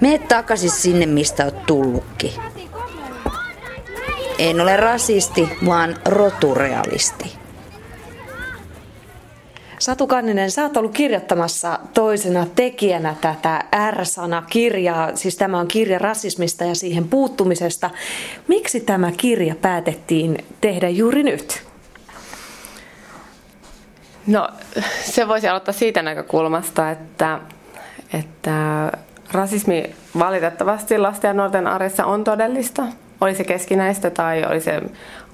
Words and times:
Mene 0.00 0.18
takaisin 0.18 0.70
sinne, 0.70 1.06
mistä 1.06 1.44
oot 1.44 1.66
tullutkin. 1.66 2.32
En 4.38 4.60
ole 4.60 4.76
rasisti, 4.76 5.48
vaan 5.66 5.96
roturealisti. 6.04 7.38
Satu 9.78 10.06
Kanninen, 10.06 10.50
sä 10.50 10.62
oot 10.62 10.76
ollut 10.76 10.92
kirjoittamassa 10.92 11.78
toisena 11.94 12.46
tekijänä 12.54 13.16
tätä 13.20 13.64
R-sana-kirjaa. 13.90 15.16
Siis 15.16 15.36
tämä 15.36 15.58
on 15.58 15.68
kirja 15.68 15.98
rasismista 15.98 16.64
ja 16.64 16.74
siihen 16.74 17.08
puuttumisesta. 17.08 17.90
Miksi 18.48 18.80
tämä 18.80 19.12
kirja 19.12 19.54
päätettiin 19.54 20.44
tehdä 20.60 20.88
juuri 20.88 21.22
nyt? 21.22 21.62
No 24.26 24.48
se 25.04 25.28
voisi 25.28 25.48
aloittaa 25.48 25.74
siitä 25.74 26.02
näkökulmasta, 26.02 26.90
että, 26.90 27.40
että 28.12 28.92
rasismi 29.32 29.94
valitettavasti 30.18 30.98
lasten 30.98 31.28
ja 31.28 31.34
nuorten 31.34 31.66
arjessa 31.66 32.06
on 32.06 32.24
todellista. 32.24 32.82
Oli 33.20 33.34
se 33.34 33.44
keskinäistä 33.44 34.10
tai 34.10 34.44
oli 34.44 34.60
se 34.60 34.82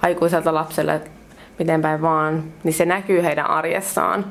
aikuiselta 0.02 0.54
lapselle 0.54 1.00
miten 1.58 1.82
päin 1.82 2.02
vaan, 2.02 2.44
niin 2.64 2.72
se 2.72 2.84
näkyy 2.84 3.22
heidän 3.22 3.46
arjessaan. 3.46 4.26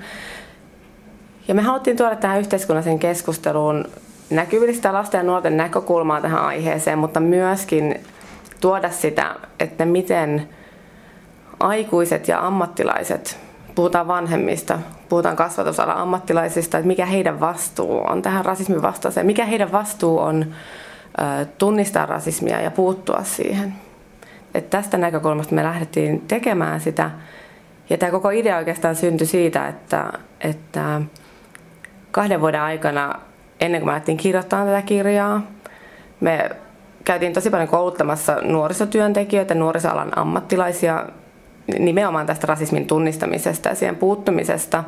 Ja 1.48 1.56
me 1.56 1.62
haluttiin 1.62 1.98
tuoda 1.98 2.16
tähän 2.16 2.40
yhteiskunnallisen 2.40 3.00
keskusteluun 3.00 3.86
näkyvillistä 4.30 4.94
lasten 4.94 5.18
ja 5.18 5.24
nuorten 5.24 5.58
näkökulmaa 5.58 6.22
tähän 6.22 6.46
aiheeseen, 6.46 7.00
mutta 7.00 7.20
myöskin 7.20 8.00
tuoda 8.62 8.90
sitä, 8.90 9.36
että 9.60 9.86
miten 9.86 10.50
aikuiset 11.60 12.28
ja 12.28 12.48
ammattilaiset, 12.48 13.40
puhutaan 13.76 14.08
vanhemmista, 14.08 14.80
puhutaan 15.10 15.36
kasvatusalan 15.36 15.98
ammattilaisista, 15.98 16.78
että 16.78 16.88
mikä 16.88 17.06
heidän 17.06 17.40
vastuu 17.40 18.04
on 18.10 18.22
tähän 18.22 18.46
rasismin 18.46 18.82
vastaiseen, 18.82 19.26
mikä 19.26 19.46
heidän 19.46 19.72
vastuu 19.72 20.20
on 20.20 20.46
tunnistaa 21.58 22.06
rasismia 22.06 22.62
ja 22.62 22.72
puuttua 22.72 23.20
siihen. 23.24 23.74
Et 24.54 24.70
tästä 24.70 24.98
näkökulmasta 24.98 25.56
me 25.56 25.64
lähdettiin 25.64 26.22
tekemään 26.22 26.82
sitä. 26.82 27.12
Ja 27.90 27.98
tämä 27.98 28.12
koko 28.12 28.30
idea 28.30 28.58
oikeastaan 28.58 28.96
syntyi 28.96 29.28
siitä, 29.28 29.68
että, 29.68 30.14
että 30.42 31.02
kahden 32.12 32.42
vuoden 32.42 32.62
aikana, 32.62 33.14
ennen 33.62 33.82
kuin 33.82 33.88
me 33.88 33.92
lähdettiin 33.92 34.18
kirjoittamaan 34.18 34.68
tätä 34.68 34.82
kirjaa, 34.82 35.42
me 36.20 36.50
käytiin 37.06 37.34
tosi 37.34 37.50
paljon 37.50 37.70
kouluttamassa 37.70 38.36
nuorisotyöntekijöitä, 38.42 39.56
nuorisoalan 39.56 40.18
ammattilaisia 40.18 41.06
nimenomaan 41.80 42.26
tästä 42.26 42.48
rasismin 42.48 42.88
tunnistamisesta 42.88 43.70
ja 43.70 43.76
siihen 43.76 43.96
puuttumisesta. 43.96 44.84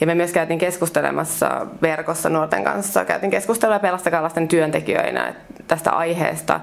Ja 0.00 0.06
me 0.06 0.14
myös 0.14 0.32
käytiin 0.32 0.58
keskustelemassa 0.58 1.66
verkossa 1.82 2.28
nuorten 2.28 2.64
kanssa, 2.64 3.04
käytiin 3.04 3.30
keskustelua 3.30 3.78
pelastakaa 3.78 4.22
lasten 4.22 4.48
työntekijöinä 4.48 5.34
tästä 5.68 5.90
aiheesta 5.90 6.60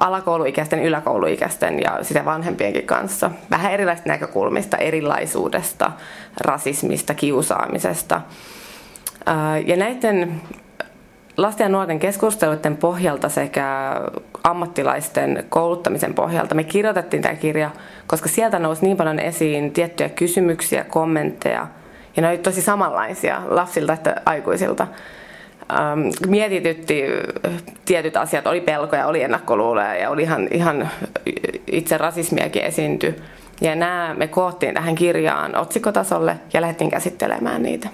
alakouluikäisten, 0.00 0.82
yläkouluikäisten 0.82 1.82
ja 1.82 1.98
sitä 2.02 2.24
vanhempienkin 2.24 2.86
kanssa. 2.86 3.30
Vähän 3.50 3.72
erilaisista 3.72 4.08
näkökulmista, 4.08 4.76
erilaisuudesta, 4.76 5.92
rasismista, 6.40 7.14
kiusaamisesta. 7.14 8.20
Ja 9.66 9.76
näiden 9.76 10.40
lasten 11.42 11.64
ja 11.64 11.68
nuorten 11.68 11.98
keskusteluiden 11.98 12.76
pohjalta 12.76 13.28
sekä 13.28 13.96
ammattilaisten 14.44 15.44
kouluttamisen 15.48 16.14
pohjalta 16.14 16.54
me 16.54 16.64
kirjoitettiin 16.64 17.22
tämä 17.22 17.34
kirja, 17.34 17.70
koska 18.06 18.28
sieltä 18.28 18.58
nousi 18.58 18.84
niin 18.84 18.96
paljon 18.96 19.18
esiin 19.18 19.72
tiettyjä 19.72 20.08
kysymyksiä, 20.08 20.84
kommentteja, 20.84 21.66
ja 22.16 22.22
ne 22.22 22.28
oli 22.28 22.38
tosi 22.38 22.62
samanlaisia 22.62 23.42
lapsilta 23.48 23.92
että 23.92 24.22
aikuisilta 24.26 24.86
ähm, 25.72 26.00
mietitytti 26.28 27.02
tietyt 27.84 28.16
asiat, 28.16 28.46
oli 28.46 28.60
pelkoja, 28.60 29.06
oli 29.06 29.22
ennakkoluuloja 29.22 29.94
ja 29.94 30.10
oli 30.10 30.22
ihan, 30.22 30.48
ihan 30.50 30.90
itse 31.66 31.98
rasismiakin 31.98 32.62
esiintyi. 32.62 33.16
Ja 33.60 33.74
nämä 33.74 34.14
me 34.18 34.26
koottiin 34.26 34.74
tähän 34.74 34.94
kirjaan 34.94 35.56
otsikkotasolle 35.56 36.36
ja 36.52 36.60
lähdettiin 36.60 36.90
käsittelemään 36.90 37.62
niitä. 37.62 37.88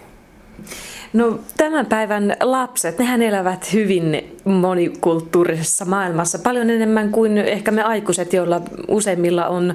No 1.13 1.39
tämän 1.57 1.87
päivän 1.87 2.37
lapset, 2.41 2.99
nehän 2.99 3.23
elävät 3.23 3.73
hyvin 3.73 4.37
monikulttuurisessa 4.45 5.85
maailmassa 5.85 6.39
paljon 6.39 6.71
enemmän 6.71 7.11
kuin 7.11 7.39
ehkä 7.39 7.71
me 7.71 7.83
aikuiset, 7.83 8.33
joilla 8.33 8.61
useimmilla 8.89 9.47
on 9.47 9.75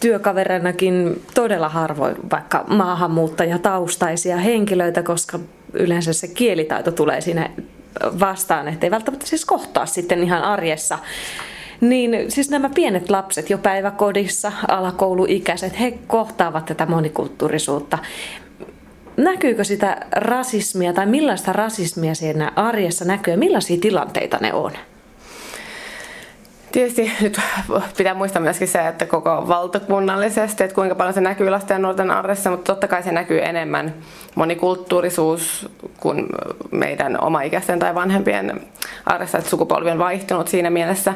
työkavereinakin 0.00 1.22
todella 1.34 1.68
harvoin 1.68 2.16
vaikka 2.30 2.64
maahanmuuttajataustaisia 2.68 4.36
henkilöitä, 4.36 5.02
koska 5.02 5.38
yleensä 5.72 6.12
se 6.12 6.28
kielitaito 6.28 6.92
tulee 6.92 7.20
siinä 7.20 7.50
vastaan, 8.20 8.68
ettei 8.68 8.90
välttämättä 8.90 9.26
siis 9.26 9.44
kohtaa 9.44 9.86
sitten 9.86 10.22
ihan 10.22 10.42
arjessa. 10.42 10.98
Niin 11.80 12.10
siis 12.28 12.50
nämä 12.50 12.70
pienet 12.74 13.10
lapset 13.10 13.50
jo 13.50 13.58
päiväkodissa, 13.58 14.52
alakouluikäiset, 14.68 15.80
he 15.80 15.98
kohtaavat 16.06 16.66
tätä 16.66 16.86
monikulttuurisuutta. 16.86 17.98
Näkyykö 19.16 19.64
sitä 19.64 19.96
rasismia 20.12 20.92
tai 20.92 21.06
millaista 21.06 21.52
rasismia 21.52 22.14
siinä 22.14 22.52
arjessa 22.56 23.04
näkyy 23.04 23.34
ja 23.34 23.38
millaisia 23.38 23.80
tilanteita 23.80 24.38
ne 24.40 24.52
on? 24.52 24.72
Tietysti 26.72 27.12
nyt 27.20 27.40
pitää 27.96 28.14
muistaa 28.14 28.42
myöskin 28.42 28.68
se, 28.68 28.88
että 28.88 29.06
koko 29.06 29.44
valtakunnallisesti, 29.48 30.64
että 30.64 30.74
kuinka 30.74 30.94
paljon 30.94 31.14
se 31.14 31.20
näkyy 31.20 31.50
lasten 31.50 31.74
ja 31.74 31.78
nuorten 31.78 32.10
arjessa, 32.10 32.50
mutta 32.50 32.72
totta 32.72 32.88
kai 32.88 33.02
se 33.02 33.12
näkyy 33.12 33.44
enemmän 33.44 33.94
monikulttuurisuus 34.34 35.68
kuin 36.00 36.26
meidän 36.70 37.20
omaikäisten 37.20 37.78
tai 37.78 37.94
vanhempien 37.94 38.60
arjessa, 39.06 39.38
että 39.38 39.50
sukupolvi 39.50 39.90
on 39.90 39.98
vaihtunut 39.98 40.48
siinä 40.48 40.70
mielessä. 40.70 41.14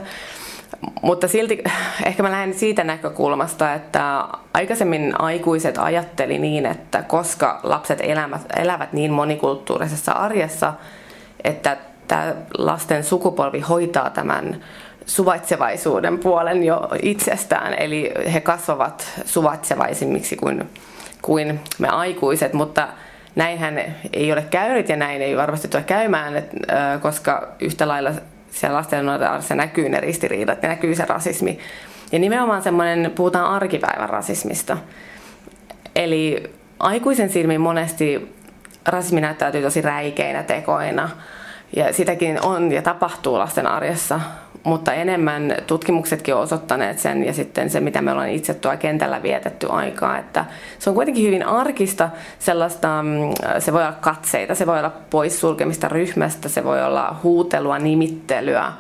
Mutta 1.03 1.29
silti 1.29 1.63
ehkä 2.05 2.23
mä 2.23 2.31
lähden 2.31 2.55
siitä 2.55 2.85
näkökulmasta, 2.85 3.75
että 3.75 4.25
aikaisemmin 4.55 5.21
aikuiset 5.21 5.79
ajatteli 5.79 6.39
niin, 6.39 6.67
että 6.67 7.03
koska 7.03 7.61
lapset 7.63 7.99
elävät, 8.03 8.47
elävät 8.57 8.93
niin 8.93 9.13
monikulttuurisessa 9.13 10.13
arjessa, 10.13 10.73
että 11.45 11.77
tämä 12.09 12.35
lasten 12.59 13.05
sukupolvi 13.05 13.61
hoitaa 13.61 14.11
tämän 14.11 14.65
suvaitsevaisuuden 15.07 16.19
puolen 16.19 16.65
jo 16.65 16.89
itsestään, 17.03 17.75
eli 17.75 18.13
he 18.33 18.41
kasvavat 18.41 19.23
suvaitsevaisimmiksi 19.25 20.37
kuin, 20.37 20.71
kuin 21.23 21.61
me 21.79 21.89
aikuiset, 21.89 22.53
mutta 22.53 22.89
näinhän 23.37 23.95
ei 24.13 24.33
ole 24.33 24.43
käynyt 24.51 24.89
ja 24.89 24.97
näin 24.97 25.23
ei 25.23 25.37
varmasti 25.37 25.69
tule 25.69 25.83
käymään, 25.83 26.43
koska 27.03 27.49
yhtä 27.61 27.89
lailla 27.89 28.11
siellä 28.57 28.77
lasten 28.77 29.07
ja 29.51 29.57
näkyy 29.57 29.89
ne 29.89 30.01
ristiriidat 30.01 30.63
ja 30.63 30.69
näkyy 30.69 30.95
se 30.95 31.05
rasismi. 31.05 31.59
Ja 32.13 32.19
nimenomaan 32.19 32.63
semmoinen, 32.63 33.13
puhutaan 33.15 33.51
arkipäivän 33.51 34.09
rasismista. 34.09 34.77
Eli 35.95 36.51
aikuisen 36.79 37.31
silmin 37.31 37.61
monesti 37.61 38.37
rasismi 38.87 39.21
näyttäytyy 39.21 39.63
tosi 39.63 39.83
räikeinä 39.83 40.43
tekoina. 40.43 41.09
Ja 41.77 41.93
sitäkin 41.93 42.45
on 42.45 42.73
ja 42.73 42.83
tapahtuu 42.83 43.39
lasten 43.39 43.67
arjessa, 43.67 44.21
mutta 44.67 44.93
enemmän 44.93 45.55
tutkimuksetkin 45.67 46.35
on 46.35 46.41
osoittaneet 46.41 46.99
sen 46.99 47.25
ja 47.25 47.33
sitten 47.33 47.71
se, 47.71 47.81
mitä 47.81 48.03
me 48.03 48.13
ollaan 48.13 48.29
itse 48.29 48.55
tuolla 48.55 48.77
kentällä 48.77 49.23
vietetty 49.23 49.67
aikaa, 49.71 50.19
että 50.19 50.45
se 50.79 50.91
on 50.91 50.97
kuitenkin 50.97 51.27
hyvin 51.27 51.47
arkista 51.47 52.09
sellaista, 52.39 53.03
mm, 53.03 53.09
se 53.59 53.73
voi 53.73 53.83
olla 53.83 53.93
katseita, 53.93 54.55
se 54.55 54.67
voi 54.67 54.79
olla 54.79 54.93
poissulkemista 55.11 55.89
ryhmästä, 55.89 56.49
se 56.49 56.65
voi 56.65 56.83
olla 56.83 57.17
huutelua, 57.23 57.79
nimittelyä, 57.79 58.73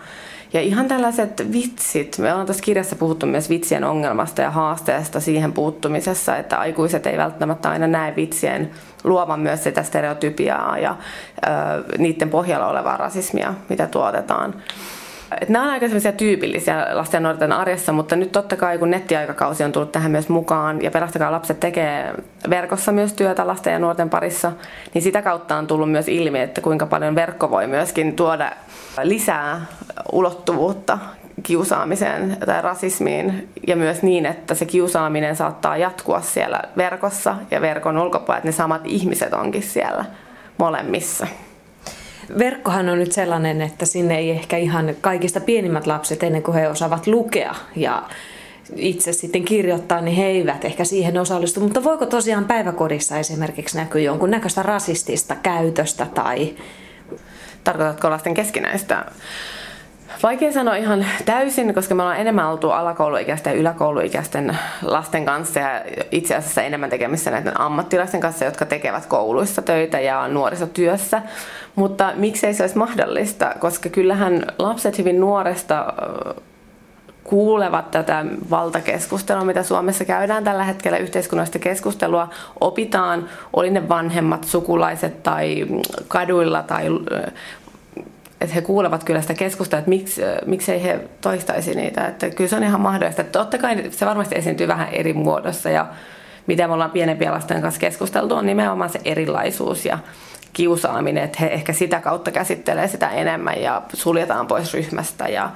ja 0.52 0.60
ihan 0.60 0.88
tällaiset 0.88 1.52
vitsit, 1.52 2.18
me 2.18 2.30
ollaan 2.30 2.46
tässä 2.46 2.62
kirjassa 2.62 2.96
puhuttu 2.96 3.26
myös 3.26 3.50
vitsien 3.50 3.84
ongelmasta 3.84 4.42
ja 4.42 4.50
haasteesta 4.50 5.20
siihen 5.20 5.52
puuttumisessa, 5.52 6.36
että 6.36 6.58
aikuiset 6.58 7.06
ei 7.06 7.18
välttämättä 7.18 7.70
aina 7.70 7.86
näe 7.86 8.16
vitsien 8.16 8.70
luovan 9.04 9.40
myös 9.40 9.64
sitä 9.64 9.82
stereotypiaa 9.82 10.78
ja 10.78 10.96
ö, 11.46 11.98
niiden 11.98 12.30
pohjalla 12.30 12.66
olevaa 12.66 12.96
rasismia, 12.96 13.54
mitä 13.68 13.86
tuotetaan. 13.86 14.54
Et 15.40 15.48
nämä 15.48 15.64
on 15.64 15.70
aika 15.70 15.86
tyypillisiä 16.16 16.86
lasten 16.92 17.18
ja 17.18 17.22
nuorten 17.22 17.52
arjessa, 17.52 17.92
mutta 17.92 18.16
nyt 18.16 18.32
totta 18.32 18.56
kai 18.56 18.78
kun 18.78 18.90
nettiaikakausi 18.90 19.64
on 19.64 19.72
tullut 19.72 19.92
tähän 19.92 20.10
myös 20.10 20.28
mukaan 20.28 20.82
ja 20.82 20.90
Pelastakaa 20.90 21.32
lapset 21.32 21.60
tekee 21.60 22.14
verkossa 22.50 22.92
myös 22.92 23.12
työtä 23.12 23.46
lasten 23.46 23.72
ja 23.72 23.78
nuorten 23.78 24.10
parissa, 24.10 24.52
niin 24.94 25.02
sitä 25.02 25.22
kautta 25.22 25.56
on 25.56 25.66
tullut 25.66 25.90
myös 25.90 26.08
ilmi, 26.08 26.40
että 26.40 26.60
kuinka 26.60 26.86
paljon 26.86 27.14
verkko 27.14 27.50
voi 27.50 27.66
myöskin 27.66 28.16
tuoda 28.16 28.52
lisää 29.02 29.60
ulottuvuutta 30.12 30.98
kiusaamiseen 31.42 32.36
tai 32.46 32.62
rasismiin 32.62 33.48
ja 33.66 33.76
myös 33.76 34.02
niin, 34.02 34.26
että 34.26 34.54
se 34.54 34.66
kiusaaminen 34.66 35.36
saattaa 35.36 35.76
jatkua 35.76 36.20
siellä 36.20 36.60
verkossa 36.76 37.36
ja 37.50 37.60
verkon 37.60 37.98
ulkopuolella, 37.98 38.38
että 38.38 38.48
ne 38.48 38.52
samat 38.52 38.82
ihmiset 38.84 39.32
onkin 39.32 39.62
siellä 39.62 40.04
molemmissa. 40.58 41.26
Verkkohan 42.38 42.88
on 42.88 42.98
nyt 42.98 43.12
sellainen, 43.12 43.62
että 43.62 43.86
sinne 43.86 44.18
ei 44.18 44.30
ehkä 44.30 44.56
ihan 44.56 44.96
kaikista 45.00 45.40
pienimmät 45.40 45.86
lapset 45.86 46.22
ennen 46.22 46.42
kuin 46.42 46.54
he 46.54 46.68
osaavat 46.68 47.06
lukea 47.06 47.54
ja 47.76 48.02
itse 48.76 49.12
sitten 49.12 49.44
kirjoittaa, 49.44 50.00
niin 50.00 50.16
he 50.16 50.26
eivät 50.26 50.64
ehkä 50.64 50.84
siihen 50.84 51.18
osallistu. 51.18 51.60
Mutta 51.60 51.84
voiko 51.84 52.06
tosiaan 52.06 52.44
päiväkodissa 52.44 53.18
esimerkiksi 53.18 53.76
näkyä 53.76 54.00
jonkun 54.00 54.30
näköistä 54.30 54.62
rasistista 54.62 55.34
käytöstä 55.34 56.06
tai 56.14 56.54
tarkoitatko 57.64 58.10
lasten 58.10 58.34
keskinäistä 58.34 59.04
Vaikea 60.22 60.52
sanoa 60.52 60.76
ihan 60.76 61.06
täysin, 61.24 61.74
koska 61.74 61.94
me 61.94 62.02
ollaan 62.02 62.20
enemmän 62.20 62.48
oltu 62.48 62.70
alakouluikäisten 62.70 63.52
ja 63.52 63.60
yläkouluikäisten 63.60 64.58
lasten 64.82 65.24
kanssa 65.24 65.60
ja 65.60 65.82
itse 66.12 66.34
asiassa 66.34 66.62
enemmän 66.62 66.90
tekemissä 66.90 67.30
näiden 67.30 67.60
ammattilaisten 67.60 68.20
kanssa, 68.20 68.44
jotka 68.44 68.64
tekevät 68.64 69.06
kouluissa 69.06 69.62
töitä 69.62 70.00
ja 70.00 70.28
nuorisotyössä. 70.28 71.22
Mutta 71.74 72.12
miksei 72.16 72.54
se 72.54 72.62
olisi 72.62 72.78
mahdollista, 72.78 73.54
koska 73.58 73.88
kyllähän 73.88 74.46
lapset 74.58 74.98
hyvin 74.98 75.20
nuoresta 75.20 75.92
kuulevat 77.24 77.90
tätä 77.90 78.24
valtakeskustelua, 78.50 79.44
mitä 79.44 79.62
Suomessa 79.62 80.04
käydään 80.04 80.44
tällä 80.44 80.64
hetkellä, 80.64 80.98
yhteiskunnallista 80.98 81.58
keskustelua, 81.58 82.28
opitaan, 82.60 83.28
oli 83.52 83.70
ne 83.70 83.88
vanhemmat, 83.88 84.44
sukulaiset 84.44 85.22
tai 85.22 85.66
kaduilla 86.08 86.62
tai 86.62 86.86
että 88.40 88.54
he 88.54 88.60
kuulevat 88.60 89.04
kyllä 89.04 89.20
sitä 89.20 89.34
keskustelua, 89.34 89.78
että 89.78 89.88
miksi, 89.88 90.22
miksei 90.46 90.82
he 90.82 91.00
toistaisi 91.20 91.74
niitä. 91.74 92.06
Että 92.06 92.30
kyllä 92.30 92.50
se 92.50 92.56
on 92.56 92.62
ihan 92.62 92.80
mahdollista. 92.80 93.24
Totta 93.24 93.58
kai 93.58 93.84
se 93.90 94.06
varmasti 94.06 94.34
esiintyy 94.34 94.68
vähän 94.68 94.88
eri 94.88 95.12
muodossa 95.12 95.70
ja 95.70 95.86
mitä 96.46 96.66
me 96.66 96.72
ollaan 96.72 96.90
pienempien 96.90 97.32
lasten 97.32 97.62
kanssa 97.62 97.80
keskusteltu 97.80 98.34
on 98.34 98.46
nimenomaan 98.46 98.90
se 98.90 99.00
erilaisuus 99.04 99.84
ja 99.84 99.98
kiusaaminen, 100.52 101.24
että 101.24 101.38
he 101.40 101.46
ehkä 101.46 101.72
sitä 101.72 102.00
kautta 102.00 102.30
käsittelee 102.30 102.88
sitä 102.88 103.10
enemmän 103.10 103.62
ja 103.62 103.82
suljetaan 103.94 104.46
pois 104.46 104.74
ryhmästä 104.74 105.28
ja 105.28 105.50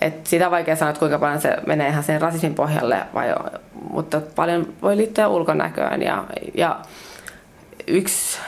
et 0.00 0.26
sitä 0.26 0.44
on 0.44 0.50
vaikea 0.50 0.76
sanoa, 0.76 0.90
että 0.90 0.98
kuinka 0.98 1.18
paljon 1.18 1.40
se 1.40 1.56
menee 1.66 1.88
ihan 1.88 2.02
sen 2.02 2.20
rasismin 2.20 2.54
pohjalle, 2.54 2.98
vai, 3.14 3.34
mutta 3.90 4.20
paljon 4.34 4.72
voi 4.82 4.96
liittyä 4.96 5.28
ulkonäköön 5.28 6.02
ja, 6.02 6.24
ja 6.54 6.80
yksi 7.86 8.38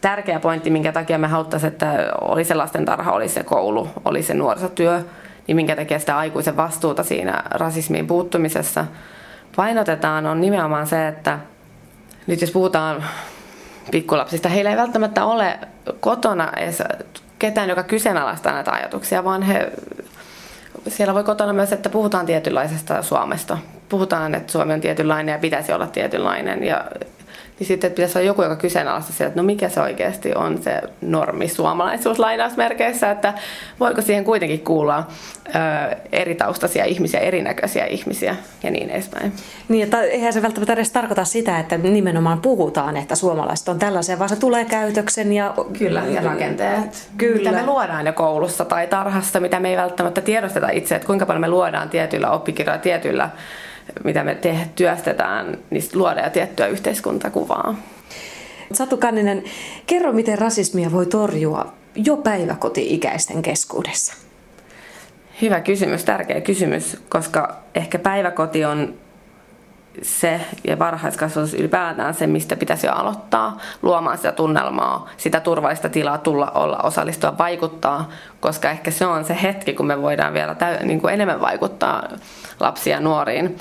tärkeä 0.00 0.40
pointti, 0.40 0.70
minkä 0.70 0.92
takia 0.92 1.18
me 1.18 1.26
haluttaisiin, 1.26 1.72
että 1.72 2.12
oli 2.20 2.44
se 2.44 2.54
lastentarha, 2.54 3.12
oli 3.12 3.28
se 3.28 3.42
koulu, 3.42 3.88
oli 4.04 4.22
se 4.22 4.34
nuorisotyö, 4.34 5.02
niin 5.46 5.56
minkä 5.56 5.76
takia 5.76 5.98
sitä 5.98 6.18
aikuisen 6.18 6.56
vastuuta 6.56 7.02
siinä 7.02 7.42
rasismiin 7.50 8.06
puuttumisessa 8.06 8.84
painotetaan, 9.56 10.26
on 10.26 10.40
nimenomaan 10.40 10.86
se, 10.86 11.08
että 11.08 11.38
nyt 12.26 12.40
jos 12.40 12.50
puhutaan 12.50 13.04
pikkulapsista, 13.90 14.48
heillä 14.48 14.70
ei 14.70 14.76
välttämättä 14.76 15.24
ole 15.24 15.58
kotona 16.00 16.52
edes 16.56 16.82
ketään, 17.38 17.68
joka 17.68 17.82
kyseenalaistaa 17.82 18.52
näitä 18.52 18.72
ajatuksia, 18.72 19.24
vaan 19.24 19.42
he, 19.42 19.72
siellä 20.88 21.14
voi 21.14 21.24
kotona 21.24 21.52
myös, 21.52 21.72
että 21.72 21.88
puhutaan 21.88 22.26
tietynlaisesta 22.26 23.02
Suomesta. 23.02 23.58
Puhutaan, 23.88 24.34
että 24.34 24.52
Suomi 24.52 24.72
on 24.72 24.80
tietynlainen 24.80 25.32
ja 25.32 25.38
pitäisi 25.38 25.72
olla 25.72 25.86
tietynlainen. 25.86 26.64
Ja 26.64 26.84
niin 27.58 27.66
sitten 27.66 27.90
pitäisi 27.90 28.18
olla 28.18 28.26
joku, 28.26 28.42
joka 28.42 28.56
kyseenalaista 28.56 29.12
sieltä, 29.12 29.28
että 29.28 29.40
no 29.40 29.46
mikä 29.46 29.68
se 29.68 29.80
oikeasti 29.80 30.34
on 30.34 30.62
se 30.62 30.82
normi 31.00 31.48
suomalaisuus 31.48 32.18
lainausmerkeissä, 32.18 33.10
että 33.10 33.34
voiko 33.80 34.02
siihen 34.02 34.24
kuitenkin 34.24 34.60
kuulla 34.60 35.06
ö, 35.48 35.96
eri 36.12 36.34
taustaisia 36.34 36.84
ihmisiä, 36.84 37.20
erinäköisiä 37.20 37.86
ihmisiä 37.86 38.36
ja 38.62 38.70
niin 38.70 38.90
edespäin. 38.90 39.32
Niin, 39.68 39.84
että 39.84 40.02
eihän 40.02 40.32
se 40.32 40.42
välttämättä 40.42 40.72
edes 40.72 40.92
tarkoita 40.92 41.24
sitä, 41.24 41.58
että 41.58 41.78
nimenomaan 41.78 42.40
puhutaan, 42.40 42.96
että 42.96 43.14
suomalaiset 43.14 43.68
on 43.68 43.78
tällaisia, 43.78 44.18
vaan 44.18 44.28
se 44.28 44.36
tulee 44.36 44.64
käytöksen 44.64 45.32
ja... 45.32 45.54
Kyllä, 45.78 46.02
ja 46.06 46.20
rakenteet. 46.20 47.08
Kyllä. 47.16 47.50
Mitä 47.50 47.52
me 47.52 47.66
luodaan 47.66 48.06
jo 48.06 48.12
koulussa 48.12 48.64
tai 48.64 48.86
tarhassa, 48.86 49.40
mitä 49.40 49.60
me 49.60 49.70
ei 49.70 49.76
välttämättä 49.76 50.20
tiedosteta 50.20 50.70
itse, 50.70 50.94
että 50.94 51.06
kuinka 51.06 51.26
paljon 51.26 51.40
me 51.40 51.48
luodaan 51.48 51.88
tietyillä 51.88 52.30
oppikirjoilla, 52.30 52.82
tietyillä 52.82 53.30
mitä 54.04 54.24
me 54.24 54.34
te- 54.34 54.68
työstetään, 54.74 55.58
niin 55.70 55.84
luodaan 55.94 56.30
tiettyä 56.30 56.66
yhteiskuntakuvaa. 56.66 57.76
Satu 58.72 58.96
Kanninen, 58.96 59.44
kerro 59.86 60.12
miten 60.12 60.38
rasismia 60.38 60.92
voi 60.92 61.06
torjua 61.06 61.72
jo 61.94 62.16
päiväkoti-ikäisten 62.16 63.42
keskuudessa? 63.42 64.14
Hyvä 65.42 65.60
kysymys, 65.60 66.04
tärkeä 66.04 66.40
kysymys, 66.40 66.96
koska 67.08 67.62
ehkä 67.74 67.98
päiväkoti 67.98 68.64
on 68.64 68.94
se 70.02 70.40
ja 70.64 70.78
varhaiskasvatus 70.78 71.54
ylipäätään 71.54 72.14
se, 72.14 72.26
mistä 72.26 72.56
pitäisi 72.56 72.86
jo 72.86 72.92
aloittaa 72.92 73.60
luomaan 73.82 74.16
sitä 74.16 74.32
tunnelmaa, 74.32 75.08
sitä 75.16 75.40
turvallista 75.40 75.88
tilaa 75.88 76.18
tulla, 76.18 76.50
olla, 76.50 76.76
osallistua, 76.76 77.38
vaikuttaa, 77.38 78.10
koska 78.40 78.70
ehkä 78.70 78.90
se 78.90 79.06
on 79.06 79.24
se 79.24 79.38
hetki, 79.42 79.74
kun 79.74 79.86
me 79.86 80.02
voidaan 80.02 80.34
vielä 80.34 80.54
täy- 80.54 80.84
niin 80.84 81.00
kuin 81.00 81.14
enemmän 81.14 81.40
vaikuttaa 81.40 82.08
lapsia 82.60 82.94
ja 82.96 83.00
nuoriin. 83.00 83.58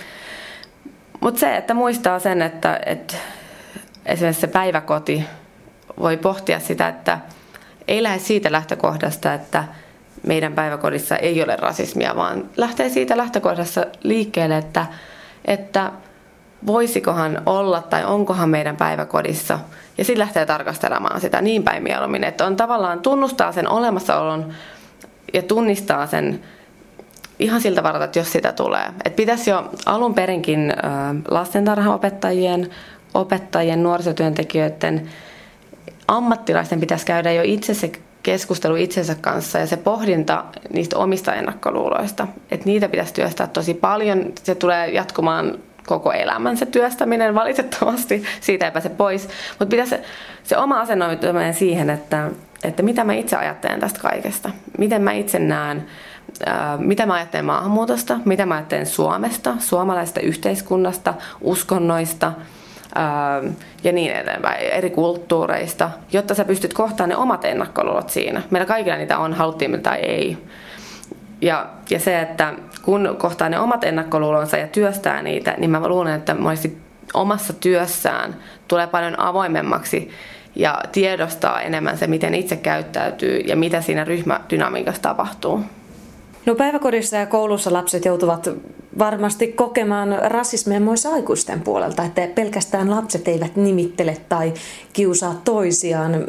Mutta 1.20 1.40
se, 1.40 1.58
että 1.58 1.74
muistaa 1.74 2.20
sen, 2.20 2.42
että, 2.42 2.80
että 2.86 3.16
esimerkiksi 4.06 4.42
se 4.42 4.48
päiväkoti 4.48 5.24
voi 6.00 6.18
pohtia 6.18 6.60
sitä, 6.60 6.88
että 6.88 7.20
ei 7.88 8.04
lähde 8.04 8.20
siitä 8.20 8.52
lähtökohdasta, 8.52 9.34
että 9.34 9.64
meidän 10.28 10.54
päiväkodissa 10.54 11.16
ei 11.16 11.44
ole 11.44 11.56
rasismia, 11.56 12.16
vaan 12.16 12.50
lähtee 12.58 12.90
siitä 12.90 13.18
lähtökohdassa 13.18 13.86
liikkeelle, 14.04 14.58
että, 14.58 14.86
että 15.46 15.92
voisikohan 16.66 17.42
olla 17.46 17.82
tai 17.82 18.06
onkohan 18.06 18.50
meidän 18.50 18.78
päiväkodissa. 18.78 19.60
Ja 19.98 20.06
sitten 20.06 20.20
lähtee 20.20 20.46
tarkastelemaan 20.46 21.22
sitä 21.22 21.42
niin 21.42 21.64
päin 21.64 21.84
mieluummin, 21.84 22.24
että 22.24 22.46
on 22.46 22.56
tavallaan 22.56 23.00
tunnustaa 23.00 23.52
sen 23.52 23.70
olemassaolon 23.70 24.54
ja 25.34 25.42
tunnistaa 25.42 26.08
sen 26.08 26.44
ihan 27.40 27.62
siltä 27.62 27.84
varalta, 27.84 28.06
että 28.06 28.20
jos 28.20 28.32
sitä 28.32 28.52
tulee. 28.52 28.86
Et 29.06 29.16
pitäisi 29.16 29.50
jo 29.50 29.72
alun 29.86 30.14
perinkin 30.14 30.74
lastentarhaopettajien, 31.28 32.70
opettajien, 33.14 33.84
nuorisotyöntekijöiden, 33.84 35.10
ammattilaisten 36.08 36.80
pitäisi 36.80 37.06
käydä 37.06 37.32
jo 37.32 37.42
itse 37.46 37.74
se 37.74 37.92
keskustelu 38.24 38.76
itsensä 38.76 39.16
kanssa 39.16 39.60
ja 39.60 39.68
se 39.68 39.78
pohdinta 39.78 40.46
niistä 40.74 40.98
omista 40.98 41.34
ennakkoluuloista. 41.34 42.28
Että 42.52 42.66
niitä 42.66 42.90
pitäisi 42.90 43.14
työstää 43.14 43.48
tosi 43.48 43.74
paljon. 43.74 44.34
Se 44.44 44.56
tulee 44.56 44.90
jatkumaan 44.90 45.60
koko 45.88 46.12
elämän 46.12 46.58
se 46.58 46.66
työstäminen 46.66 47.36
valitettavasti, 47.36 48.24
siitä 48.40 48.66
ei 48.66 48.72
pääse 48.72 48.90
pois. 48.90 49.30
Mutta 49.50 49.66
pitäisi 49.66 49.96
se 50.44 50.58
oma 50.58 50.80
asennoituminen 50.80 51.54
siihen, 51.54 51.90
että, 51.90 52.30
että 52.64 52.84
mitä 52.84 53.04
mä 53.04 53.14
itse 53.14 53.36
ajattelen 53.36 53.80
tästä 53.80 54.00
kaikesta. 54.00 54.50
Miten 54.78 55.02
mä 55.02 55.12
itse 55.12 55.40
näen 55.40 55.88
mitä 56.78 57.06
mä 57.06 57.14
ajattelen 57.14 57.46
maahanmuutosta, 57.46 58.20
mitä 58.26 58.46
mä 58.46 58.56
ajattelen 58.56 58.86
Suomesta, 58.86 59.56
suomalaisesta 59.60 60.20
yhteiskunnasta, 60.20 61.14
uskonnoista 61.42 62.32
ja 63.84 63.92
niin 63.92 64.12
edelleen, 64.12 64.72
eri 64.72 64.90
kulttuureista, 64.90 65.90
jotta 66.12 66.36
sä 66.36 66.46
pystyt 66.46 66.74
kohtaamaan 66.74 67.10
ne 67.10 67.16
omat 67.16 67.46
ennakkoluulot 67.46 68.10
siinä. 68.10 68.42
Meillä 68.50 68.66
kaikilla 68.66 68.98
niitä 68.98 69.18
on, 69.18 69.34
haluttiin 69.34 69.82
tai 69.82 69.98
ei. 69.98 70.38
Ja, 71.42 71.70
ja 71.90 72.00
se, 72.00 72.20
että 72.20 72.54
kun 72.88 73.16
kohtaa 73.18 73.50
ne 73.50 73.60
omat 73.60 73.84
ennakkoluulonsa 73.84 74.58
ja 74.58 74.68
työstää 74.68 75.22
niitä, 75.22 75.56
niin 75.58 75.70
mä 75.70 75.88
luulen, 75.88 76.14
että 76.14 76.34
monesti 76.34 76.78
omassa 77.14 77.54
työssään 77.54 78.36
tulee 78.68 78.88
paljon 78.88 79.20
avoimemmaksi 79.20 80.10
ja 80.56 80.82
tiedostaa 80.92 81.62
enemmän 81.62 81.98
se, 81.98 82.08
miten 82.08 82.36
itse 82.36 82.56
käyttäytyy 82.56 83.40
ja 83.40 83.56
mitä 83.56 83.82
siinä 83.82 84.04
ryhmädynamiikassa 84.04 85.02
tapahtuu. 85.02 85.62
No 86.46 86.56
päiväkodissa 86.56 87.18
ja 87.18 87.26
koulussa 87.26 87.74
lapset 87.74 88.06
joutuvat 88.06 88.50
varmasti 89.00 89.48
kokemaan 89.48 90.18
rasismia 90.24 90.80
myös 90.80 91.06
aikuisten 91.06 91.62
puolelta, 91.62 92.04
että 92.04 92.28
pelkästään 92.36 92.90
lapset 92.90 93.28
eivät 93.28 93.56
nimittele 93.56 94.18
tai 94.30 94.54
kiusaa 94.94 95.42
toisiaan. 95.46 96.26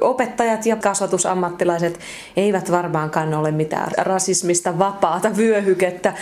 Opettajat 0.00 0.66
ja 0.66 0.76
kasvatusammattilaiset 0.76 1.98
eivät 2.36 2.70
varmaankaan 2.70 3.34
ole 3.34 3.50
mitään 3.50 3.90
rasismista 3.98 4.78
vapaata 4.78 5.36
vyöhykettä. 5.36 6.12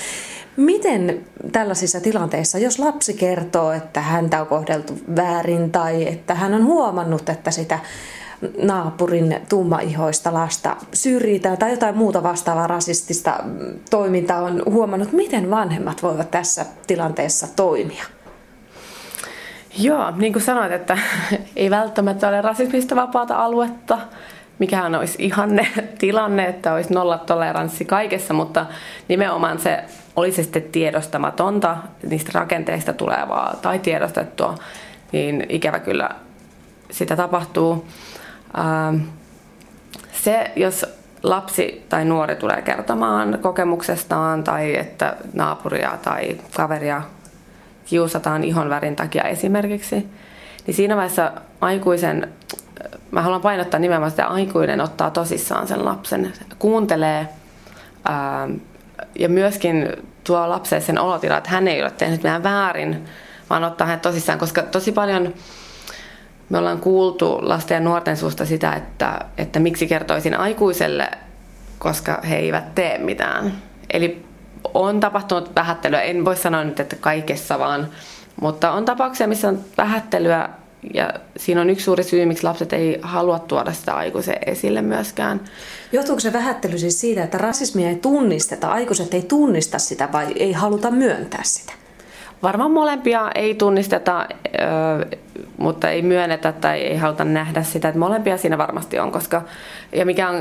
Miten 0.57 1.27
tällaisissa 1.53 2.01
tilanteissa, 2.01 2.59
jos 2.59 2.79
lapsi 2.79 3.15
kertoo, 3.15 3.73
että 3.73 4.01
häntä 4.01 4.41
on 4.41 4.47
kohdeltu 4.47 4.99
väärin 5.17 5.71
tai 5.71 6.09
että 6.09 6.35
hän 6.35 6.55
on 6.55 6.65
huomannut, 6.65 7.29
että 7.29 7.51
sitä 7.51 7.79
naapurin 8.63 9.41
tummaihoista 9.49 10.35
lasta 10.35 10.77
syrjitään 10.93 11.59
tai 11.59 11.71
jotain 11.71 11.97
muuta 11.97 12.23
vastaavaa 12.23 12.67
rasistista 12.67 13.45
toimintaa 13.91 14.43
on 14.43 14.63
huomannut, 14.67 15.13
miten 15.13 15.51
vanhemmat 15.51 16.03
voivat 16.03 16.31
tässä 16.31 16.67
tilanteessa 16.87 17.47
toimia? 17.57 18.05
Joo, 19.79 20.11
niin 20.11 20.33
kuin 20.33 20.43
sanoit, 20.43 20.73
että 20.73 20.99
ei 21.57 21.71
välttämättä 21.71 22.29
ole 22.29 22.41
rasismista 22.41 22.97
vapaata 22.97 23.37
aluetta, 23.37 23.99
mikähän 24.59 24.95
olisi 24.95 25.17
ihanne 25.19 25.69
tilanne, 25.99 26.47
että 26.47 26.75
olisi 26.75 26.95
nollatoleranssi 26.95 27.85
kaikessa, 27.85 28.35
mutta 28.35 28.67
nimenomaan 29.09 29.59
se 29.59 29.85
olisi 30.17 30.43
sitten 30.43 30.63
tiedostamatonta, 30.63 31.77
niistä 32.09 32.31
rakenteista 32.35 32.93
tulevaa 32.93 33.57
tai 33.63 33.79
tiedostettua, 33.79 34.55
niin 35.13 35.47
ikävä 35.49 35.79
kyllä 35.79 36.11
sitä 36.91 37.17
tapahtuu. 37.17 37.87
Ähm, 38.59 38.97
se, 40.13 40.51
jos 40.57 40.87
lapsi 41.23 41.87
tai 41.89 42.05
nuori 42.05 42.37
tulee 42.37 42.63
kertomaan 42.63 43.39
kokemuksestaan 43.43 44.45
tai 44.45 44.77
että 44.77 45.17
naapuria 45.33 45.99
tai 46.03 46.39
kaveria 46.57 47.03
kiusataan 47.91 48.45
ihon 48.45 48.71
värin 48.71 48.97
takia 48.97 49.23
esimerkiksi, 49.23 50.09
niin 50.67 50.75
siinä 50.75 50.97
vaiheessa 50.97 51.33
aikuisen 51.61 52.29
mä 53.11 53.23
haluan 53.23 53.41
painottaa 53.41 53.81
nimenomaan 53.81 54.11
sitä 54.11 54.27
aikuinen 54.27 54.81
ottaa 54.81 55.11
tosissaan 55.11 55.67
sen 55.67 55.85
lapsen, 55.85 56.33
kuuntelee 56.59 57.29
ää, 58.05 58.49
ja 59.19 59.29
myöskin 59.29 59.89
tuo 60.25 60.49
lapselle 60.49 60.81
sen 60.81 60.99
olotila, 60.99 61.37
että 61.37 61.51
hän 61.51 61.69
ei 61.69 61.83
ole 61.83 61.91
tehnyt 61.91 62.23
mitään 62.23 62.43
väärin, 62.43 63.05
vaan 63.51 63.65
ottaa 63.65 63.87
hänet 63.87 64.03
tosissaan, 64.03 64.39
koska 64.39 64.63
tosi 64.63 64.93
paljon 64.93 65.35
me 66.49 66.59
ollaan 66.59 66.81
kuultu 66.81 67.39
lasten 67.43 67.75
ja 67.75 67.81
nuorten 67.81 68.17
suusta 68.17 68.45
sitä, 68.45 68.73
että, 68.73 69.21
että 69.39 69.61
miksi 69.61 69.87
kertoisin 69.87 70.39
aikuiselle, 70.39 71.11
koska 71.79 72.21
he 72.29 72.37
eivät 72.37 72.75
tee 72.75 72.99
mitään. 72.99 73.53
Eli 73.93 74.30
on 74.75 75.01
tapahtunut 75.01 75.55
vähättelyä, 75.57 76.03
en 76.03 76.25
voi 76.25 76.37
sanoa 76.37 76.65
nyt, 76.65 76.81
että 76.81 76.97
kaikessa 76.97 77.59
vaan, 77.59 77.89
mutta 78.41 78.73
on 78.73 78.85
tapauksia, 78.85 79.29
missä 79.29 79.49
on 79.49 79.61
vähättelyä 79.77 80.49
ja 80.95 81.15
siinä 81.37 81.61
on 81.61 81.71
yksi 81.71 81.85
suuri 81.85 82.05
syy, 82.05 82.27
miksi 82.27 82.45
lapset 82.45 82.73
ei 82.73 82.99
halua 83.03 83.39
tuoda 83.39 83.73
sitä 83.73 83.95
aikuisen 83.95 84.37
esille 84.47 84.83
myöskään. 84.83 85.41
Johtuuko 85.93 86.21
se 86.21 86.33
vähättely 86.33 86.79
siis 86.79 87.01
siitä, 87.01 87.25
että 87.25 87.39
rasismia 87.39 87.89
ei 87.89 87.97
tunnisteta, 87.97 88.69
aikuiset 88.69 89.15
ei 89.15 89.23
tunnista 89.23 89.79
sitä 89.79 90.09
vai 90.13 90.33
ei 90.37 90.53
haluta 90.53 90.91
myöntää 90.91 91.43
sitä? 91.45 91.73
Varmaan 92.43 92.71
molempia 92.71 93.31
ei 93.35 93.55
tunnisteta, 93.55 94.27
mutta 95.57 95.91
ei 95.91 96.03
myönnetä 96.03 96.53
tai 96.53 96.81
ei 96.81 96.97
haluta 96.97 97.25
nähdä 97.25 97.63
sitä, 97.63 97.89
että 97.89 97.99
molempia 97.99 98.39
siinä 98.39 98.59
varmasti 98.59 98.99
on, 98.99 99.13
koska 99.13 99.43
ja 99.93 100.07
mikä 100.07 100.29
on, 100.29 100.37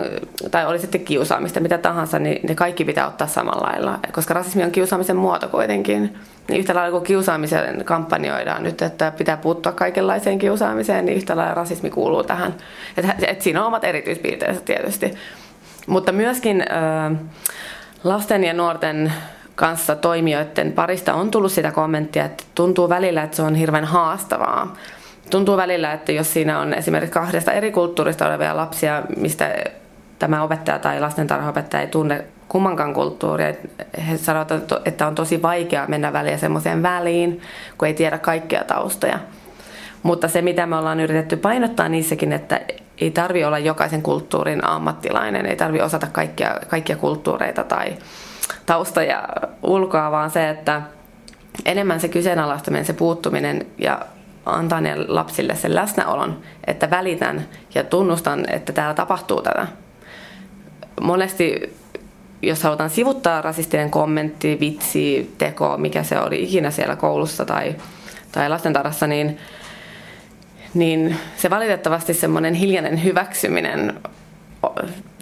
tai 0.52 0.66
oli 0.66 0.80
sitten 0.80 1.06
kiusaamista, 1.06 1.60
mitä 1.60 1.78
tahansa, 1.78 2.20
niin 2.20 2.40
ne 2.48 2.56
kaikki 2.56 2.86
pitää 2.86 3.08
ottaa 3.08 3.28
samalla 3.28 3.68
lailla, 3.68 4.00
koska 4.12 4.34
rasismi 4.34 4.64
on 4.64 4.72
kiusaamisen 4.72 5.16
muoto 5.16 5.48
kuitenkin. 5.48 6.18
Niin 6.48 6.60
yhtä 6.60 6.76
lailla 6.76 6.92
kuin 6.92 7.04
kiusaamisen 7.04 7.86
kampanjoidaan 7.86 8.64
nyt, 8.64 8.82
että 8.82 9.12
pitää 9.18 9.38
puuttua 9.38 9.72
kaikenlaiseen 9.72 10.40
kiusaamiseen, 10.40 11.06
niin 11.06 11.18
yhtä 11.18 11.36
lailla 11.36 11.54
rasismi 11.54 11.90
kuuluu 11.90 12.24
tähän. 12.24 12.54
Että 12.98 13.16
et 13.28 13.42
siinä 13.42 13.62
on 13.62 13.68
omat 13.68 13.84
erityispiirteensä 13.84 14.62
tietysti. 14.62 15.14
Mutta 15.88 16.12
myöskin 16.12 16.66
lasten 18.04 18.44
ja 18.44 18.54
nuorten 18.54 19.14
kanssa 19.60 19.96
toimijoiden 19.96 20.72
parista 20.72 21.14
on 21.14 21.32
tullut 21.32 21.52
sitä 21.52 21.72
kommenttia, 21.72 22.26
että 22.26 22.44
tuntuu 22.56 22.90
välillä, 22.90 23.24
että 23.24 23.36
se 23.36 23.42
on 23.42 23.56
hirveän 23.56 23.86
haastavaa. 23.86 24.76
Tuntuu 25.30 25.58
välillä, 25.58 25.94
että 25.94 26.12
jos 26.12 26.34
siinä 26.34 26.60
on 26.60 26.74
esimerkiksi 26.74 27.14
kahdesta 27.14 27.52
eri 27.52 27.72
kulttuurista 27.72 28.28
olevia 28.28 28.56
lapsia, 28.56 29.04
mistä 29.18 29.56
tämä 30.20 30.44
opettaja 30.44 30.80
tai 30.80 31.00
lastentarhaopettaja 31.00 31.82
ei 31.82 31.88
tunne 31.88 32.26
kummankaan 32.48 32.94
kulttuuria. 32.94 33.54
He 34.08 34.18
sanovat, 34.18 34.52
että 34.86 35.08
on 35.08 35.16
tosi 35.16 35.42
vaikea 35.42 35.86
mennä 35.88 36.14
väliä 36.14 36.38
semmoiseen 36.38 36.84
väliin, 36.84 37.42
kun 37.78 37.88
ei 37.88 37.94
tiedä 37.94 38.18
kaikkia 38.18 38.64
taustoja. 38.64 39.20
Mutta 40.04 40.28
se, 40.28 40.42
mitä 40.42 40.66
me 40.66 40.76
ollaan 40.76 41.00
yritetty 41.00 41.38
painottaa 41.38 41.90
niissäkin, 41.90 42.34
että 42.34 42.62
ei 42.98 43.12
tarvi 43.12 43.44
olla 43.44 43.60
jokaisen 43.60 44.02
kulttuurin 44.02 44.68
ammattilainen, 44.68 45.46
ei 45.46 45.56
tarvi 45.56 45.82
osata 45.82 46.08
kaikkia, 46.12 46.56
kaikkia 46.68 46.96
kulttuureita 46.96 47.64
tai 47.64 47.98
taustoja 48.66 49.24
ulkoa, 49.64 50.12
vaan 50.12 50.32
se, 50.32 50.50
että 50.50 50.82
enemmän 51.66 52.00
se 52.00 52.08
kyseenalaistaminen, 52.08 52.86
se 52.86 52.94
puuttuminen 52.94 53.66
ja 53.78 54.06
antaa 54.46 54.82
ne 54.82 54.96
lapsille 55.08 55.56
sen 55.56 55.76
läsnäolon, 55.76 56.42
että 56.68 56.90
välitän 56.90 57.46
ja 57.76 57.84
tunnustan, 57.84 58.50
että 58.50 58.74
täällä 58.74 58.94
tapahtuu 58.94 59.42
tätä. 59.42 59.68
Monesti, 61.02 61.76
jos 62.42 62.64
halutaan 62.64 62.90
sivuttaa 62.90 63.42
rasistinen 63.42 63.92
kommentti, 63.92 64.58
vitsi, 64.60 65.36
teko, 65.38 65.78
mikä 65.78 66.04
se 66.04 66.20
oli 66.20 66.44
ikinä 66.44 66.72
siellä 66.72 66.96
koulussa 66.96 67.46
tai, 67.46 67.76
tai 68.32 68.50
lastentarassa, 68.50 69.08
niin, 69.08 69.38
niin 70.74 71.18
se 71.38 71.50
valitettavasti 71.50 72.14
semmoinen 72.14 72.54
hiljainen 72.54 73.04
hyväksyminen 73.04 74.00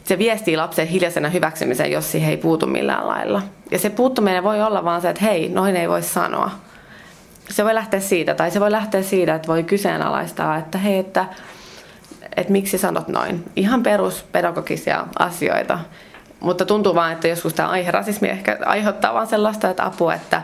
se 0.08 0.18
viestii 0.18 0.58
lapsen 0.58 0.88
hiljaisena 0.88 1.30
hyväksymiseen, 1.30 1.92
jos 1.92 2.12
siihen 2.12 2.30
ei 2.30 2.38
puutu 2.38 2.66
millään 2.66 3.08
lailla. 3.08 3.42
Ja 3.72 3.80
se 3.80 3.90
puuttuminen 3.90 4.44
voi 4.44 4.62
olla 4.62 4.84
vaan 4.84 5.02
se, 5.02 5.10
että 5.10 5.26
hei, 5.26 5.50
noin 5.50 5.76
ei 5.76 5.90
voi 5.90 6.04
sanoa. 6.04 6.52
Se 7.50 7.64
voi 7.64 7.76
lähteä 7.76 8.00
siitä, 8.00 8.34
tai 8.34 8.52
se 8.52 8.60
voi 8.60 8.72
lähteä 8.72 9.02
siitä, 9.02 9.36
että 9.36 9.48
voi 9.48 9.64
kyseenalaistaa, 9.64 10.58
että 10.58 10.78
hei, 10.78 10.98
että, 10.98 11.26
että 12.38 12.52
miksi 12.52 12.78
sanot 12.78 13.08
noin. 13.08 13.44
Ihan 13.56 13.84
peruspedagogisia 13.84 15.08
asioita. 15.20 15.80
Mutta 16.40 16.66
tuntuu 16.66 16.96
vaan, 16.96 17.14
että 17.14 17.28
joskus 17.28 17.54
tämä 17.54 17.70
aihe 17.70 17.92
rasismi 17.92 18.30
ehkä 18.30 18.58
aiheuttaa 18.66 19.14
vaan 19.14 19.28
sellaista, 19.28 19.70
että 19.70 19.86
apua, 19.86 20.14
että, 20.14 20.42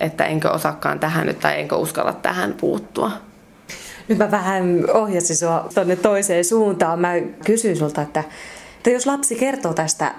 että 0.00 0.24
enkö 0.24 0.50
osakkaan 0.50 1.00
tähän 1.00 1.26
nyt 1.26 1.40
tai 1.40 1.60
enkö 1.60 1.76
uskalla 1.76 2.12
tähän 2.12 2.54
puuttua. 2.60 3.10
Nyt 4.08 4.18
mä 4.18 4.30
vähän 4.30 4.84
ohjasin 4.94 5.36
sua 5.36 5.68
tuonne 5.74 5.96
toiseen 5.96 6.44
suuntaan. 6.44 6.98
Mä 6.98 7.12
kysyin 7.44 7.76
sulta, 7.76 8.02
että 8.02 8.24
että 8.82 8.90
jos 8.90 9.06
lapsi 9.06 9.34
kertoo 9.36 9.74
tästä 9.74 10.14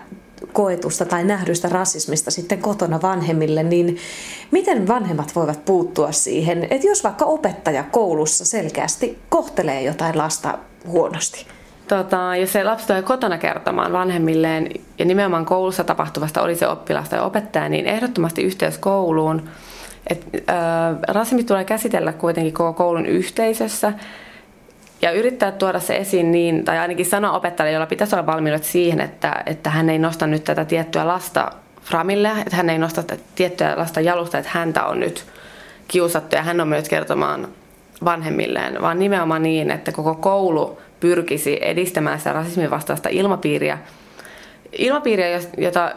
koetusta 0.54 1.06
tai 1.06 1.24
nähdystä 1.24 1.70
rasismista 1.70 2.32
sitten 2.32 2.62
kotona 2.62 3.02
vanhemmille, 3.02 3.64
niin 3.64 3.98
miten 4.52 4.88
vanhemmat 4.88 5.36
voivat 5.36 5.66
puuttua 5.66 6.12
siihen, 6.12 6.68
että 6.70 6.88
jos 6.88 7.04
vaikka 7.04 7.26
opettaja 7.26 7.84
koulussa 7.84 8.46
selkeästi 8.46 9.20
kohtelee 9.30 9.82
jotain 9.82 10.18
lasta 10.18 10.58
huonosti? 10.88 11.46
Tota, 11.88 12.36
jos 12.36 12.54
se 12.54 12.64
lapsi 12.64 12.88
tulee 12.88 13.02
kotona 13.02 13.38
kertomaan 13.38 13.92
vanhemmilleen 13.92 14.70
ja 15.00 15.06
nimenomaan 15.06 15.46
koulussa 15.46 15.84
tapahtuvasta 15.84 16.42
oli 16.42 16.56
se 16.56 16.68
oppilas 16.68 17.10
tai 17.10 17.20
opettaja, 17.20 17.70
niin 17.70 17.86
ehdottomasti 17.86 18.44
yhteys 18.44 18.78
kouluun. 18.78 19.50
Rasismi 21.08 21.44
tulee 21.44 21.66
käsitellä 21.66 22.14
kuitenkin 22.14 22.54
koko 22.54 22.74
koulun 22.74 23.06
yhteisössä 23.06 23.94
ja 25.04 25.12
yrittää 25.12 25.52
tuoda 25.52 25.80
se 25.80 25.96
esiin 25.96 26.32
niin, 26.32 26.66
tai 26.66 26.78
ainakin 26.78 27.06
sanoa 27.06 27.32
opettajalle, 27.32 27.74
jolla 27.74 27.86
pitäisi 27.86 28.16
olla 28.16 28.26
valmiudet 28.26 28.64
siihen, 28.64 29.02
että, 29.02 29.44
että 29.46 29.70
hän 29.70 29.90
ei 29.90 30.00
nosta 30.00 30.28
nyt 30.28 30.44
tätä 30.44 30.66
tiettyä 30.66 31.08
lasta 31.08 31.52
framille, 31.82 32.32
että 32.46 32.56
hän 32.56 32.70
ei 32.70 32.78
nosta 32.78 33.04
tiettyä 33.36 33.74
lasta 33.78 34.02
jalusta, 34.02 34.38
että 34.38 34.52
häntä 34.54 34.86
on 34.86 35.00
nyt 35.00 35.26
kiusattu 35.88 36.36
ja 36.36 36.44
hän 36.44 36.62
on 36.62 36.68
myös 36.68 36.90
kertomaan 36.90 37.48
vanhemmilleen, 38.06 38.82
vaan 38.82 39.00
nimenomaan 39.00 39.44
niin, 39.44 39.72
että 39.72 39.92
koko 39.92 40.16
koulu 40.16 40.82
pyrkisi 41.00 41.60
edistämään 41.62 42.18
sitä 42.18 42.34
rasismin 42.34 42.70
vastaista 42.70 43.10
ilmapiiriä. 43.10 43.78
Ilmapiiriä, 44.78 45.40
jota 45.58 45.92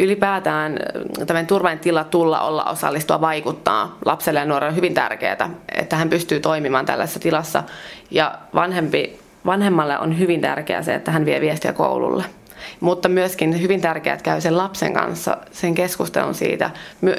ylipäätään 0.00 0.78
tämmöinen 1.26 1.46
turvallinen 1.46 1.84
tila 1.84 2.04
tulla, 2.04 2.40
olla, 2.40 2.64
osallistua, 2.64 3.20
vaikuttaa 3.20 3.98
lapselle 4.04 4.40
ja 4.40 4.46
nuorelle 4.46 4.70
on 4.70 4.76
hyvin 4.76 4.94
tärkeää, 4.94 5.50
että 5.74 5.96
hän 5.96 6.10
pystyy 6.10 6.40
toimimaan 6.40 6.86
tällaisessa 6.86 7.20
tilassa. 7.20 7.62
Ja 8.10 8.38
vanhempi, 8.54 9.18
vanhemmalle 9.46 9.98
on 9.98 10.18
hyvin 10.18 10.40
tärkeää 10.40 10.82
se, 10.82 10.94
että 10.94 11.10
hän 11.10 11.24
vie 11.24 11.40
viestiä 11.40 11.72
koululle. 11.72 12.24
Mutta 12.80 13.08
myöskin 13.08 13.62
hyvin 13.62 13.80
tärkeää, 13.80 14.14
että 14.14 14.24
käy 14.24 14.40
sen 14.40 14.58
lapsen 14.58 14.94
kanssa 14.94 15.36
sen 15.50 15.74
keskustelun 15.74 16.34
siitä. 16.34 16.70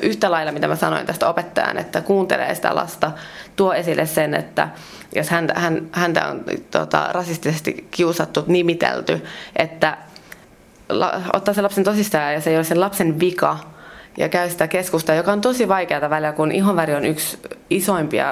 Yhtä 0.01 0.31
lailla, 0.31 0.51
mitä 0.51 0.67
mä 0.67 0.75
sanoin 0.75 1.05
tästä 1.05 1.29
opettajan, 1.29 1.77
että 1.77 2.01
kuuntelee 2.01 2.55
sitä 2.55 2.75
lasta, 2.75 3.12
tuo 3.55 3.74
esille 3.74 4.05
sen, 4.05 4.33
että 4.33 4.69
jos 5.15 5.29
häntä, 5.29 5.53
hän, 5.53 5.88
häntä 5.91 6.27
on 6.27 6.43
tota, 6.71 7.09
rasistisesti 7.12 7.88
kiusattu, 7.91 8.43
nimitelty, 8.48 9.25
että 9.55 9.98
ottaa 11.34 11.53
sen 11.53 11.63
lapsen 11.63 11.84
tosistaan 11.84 12.34
ja 12.34 12.41
se 12.41 12.50
ei 12.50 12.55
ole 12.55 12.63
sen 12.63 12.79
lapsen 12.79 13.19
vika 13.19 13.58
ja 14.17 14.29
käy 14.29 14.50
sitä 14.50 14.67
keskustelua, 14.67 15.17
joka 15.17 15.31
on 15.31 15.41
tosi 15.41 15.67
vaikeaa 15.67 16.10
välillä, 16.10 16.31
kun 16.31 16.51
ihonväri 16.51 16.96
on 16.96 17.05
yksi 17.05 17.39
isoimpia 17.69 18.31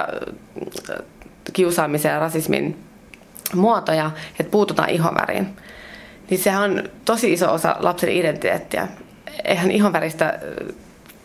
äh, 0.90 1.06
kiusaamisen 1.54 2.12
ja 2.12 2.20
rasismin 2.20 2.84
muotoja, 3.56 4.12
että 4.40 4.52
puututaan 4.52 4.90
ihonväriin. 4.90 5.56
Niin 6.30 6.40
sehän 6.40 6.64
on 6.64 6.84
tosi 7.06 7.34
iso 7.34 7.54
osa 7.54 7.76
lapsen 7.80 8.10
identiteettiä. 8.10 8.88
Eihän 9.44 9.72
ihonväristä 9.72 10.40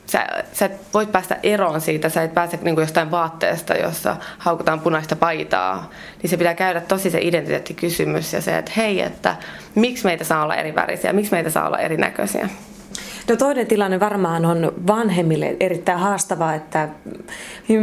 sä, 0.07 0.27
sä 0.53 0.65
et 0.65 0.73
voit 0.95 1.13
päästä 1.13 1.37
eroon 1.43 1.81
siitä, 1.81 2.09
sä 2.09 2.23
et 2.23 2.35
pääse 2.35 2.59
niin 2.63 2.75
kuin 2.75 2.83
jostain 2.83 3.11
vaatteesta, 3.11 3.75
jossa 3.75 4.17
haukutaan 4.39 4.81
punaista 4.81 5.17
paitaa, 5.17 5.91
niin 6.23 6.31
se 6.31 6.37
pitää 6.37 6.55
käydä 6.55 6.81
tosi 6.81 7.11
se 7.11 7.19
identiteettikysymys 7.21 8.33
ja 8.33 8.41
se, 8.41 8.59
että 8.59 8.73
hei, 8.77 9.01
että 9.01 9.37
miksi 9.75 10.05
meitä 10.05 10.25
saa 10.25 10.43
olla 10.43 10.57
eri 10.57 10.75
värisiä, 10.75 11.13
miksi 11.13 11.33
meitä 11.33 11.51
saa 11.51 11.67
olla 11.67 11.79
erinäköisiä. 11.79 12.49
No 13.29 13.37
toinen 13.37 13.67
tilanne 13.67 14.01
varmaan 14.01 14.45
on 14.45 14.73
vanhemmille 14.87 15.57
erittäin 15.61 15.99
haastavaa, 15.99 16.55
että 16.55 16.89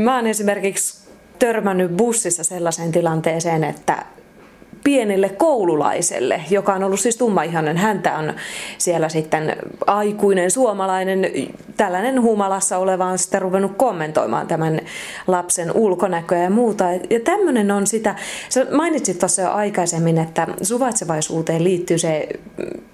mä 0.04 0.16
oon 0.16 0.28
esimerkiksi 0.28 1.10
törmännyt 1.40 1.98
bussissa 1.98 2.44
sellaiseen 2.44 2.92
tilanteeseen, 2.92 3.64
että 3.64 4.06
pienelle 4.84 5.30
koululaiselle, 5.30 6.42
joka 6.50 6.74
on 6.74 6.84
ollut 6.84 7.00
siis 7.00 7.18
tummaihanen. 7.18 7.78
Häntä 7.78 8.18
on 8.18 8.34
siellä 8.78 9.10
sitten 9.10 9.58
aikuinen 9.88 10.52
suomalainen 10.52 11.32
tällainen 11.78 12.22
humalassa 12.22 12.78
oleva 12.78 13.06
on 13.06 13.18
sitten 13.18 13.42
ruvennut 13.42 13.78
kommentoimaan 13.78 14.48
tämän 14.48 14.82
lapsen 15.28 15.72
ulkonäköä 15.76 16.44
ja 16.44 16.50
muuta. 16.50 16.84
Ja 17.10 17.20
tämmöinen 17.24 17.72
on 17.72 17.88
sitä, 17.88 18.16
sä 18.50 18.66
mainitsit 18.72 19.20
tuossa 19.20 19.42
jo 19.42 19.52
aikaisemmin, 19.52 20.18
että 20.18 20.48
suvaitsevaisuuteen 20.62 21.64
liittyy 21.64 21.98
se, 21.98 22.28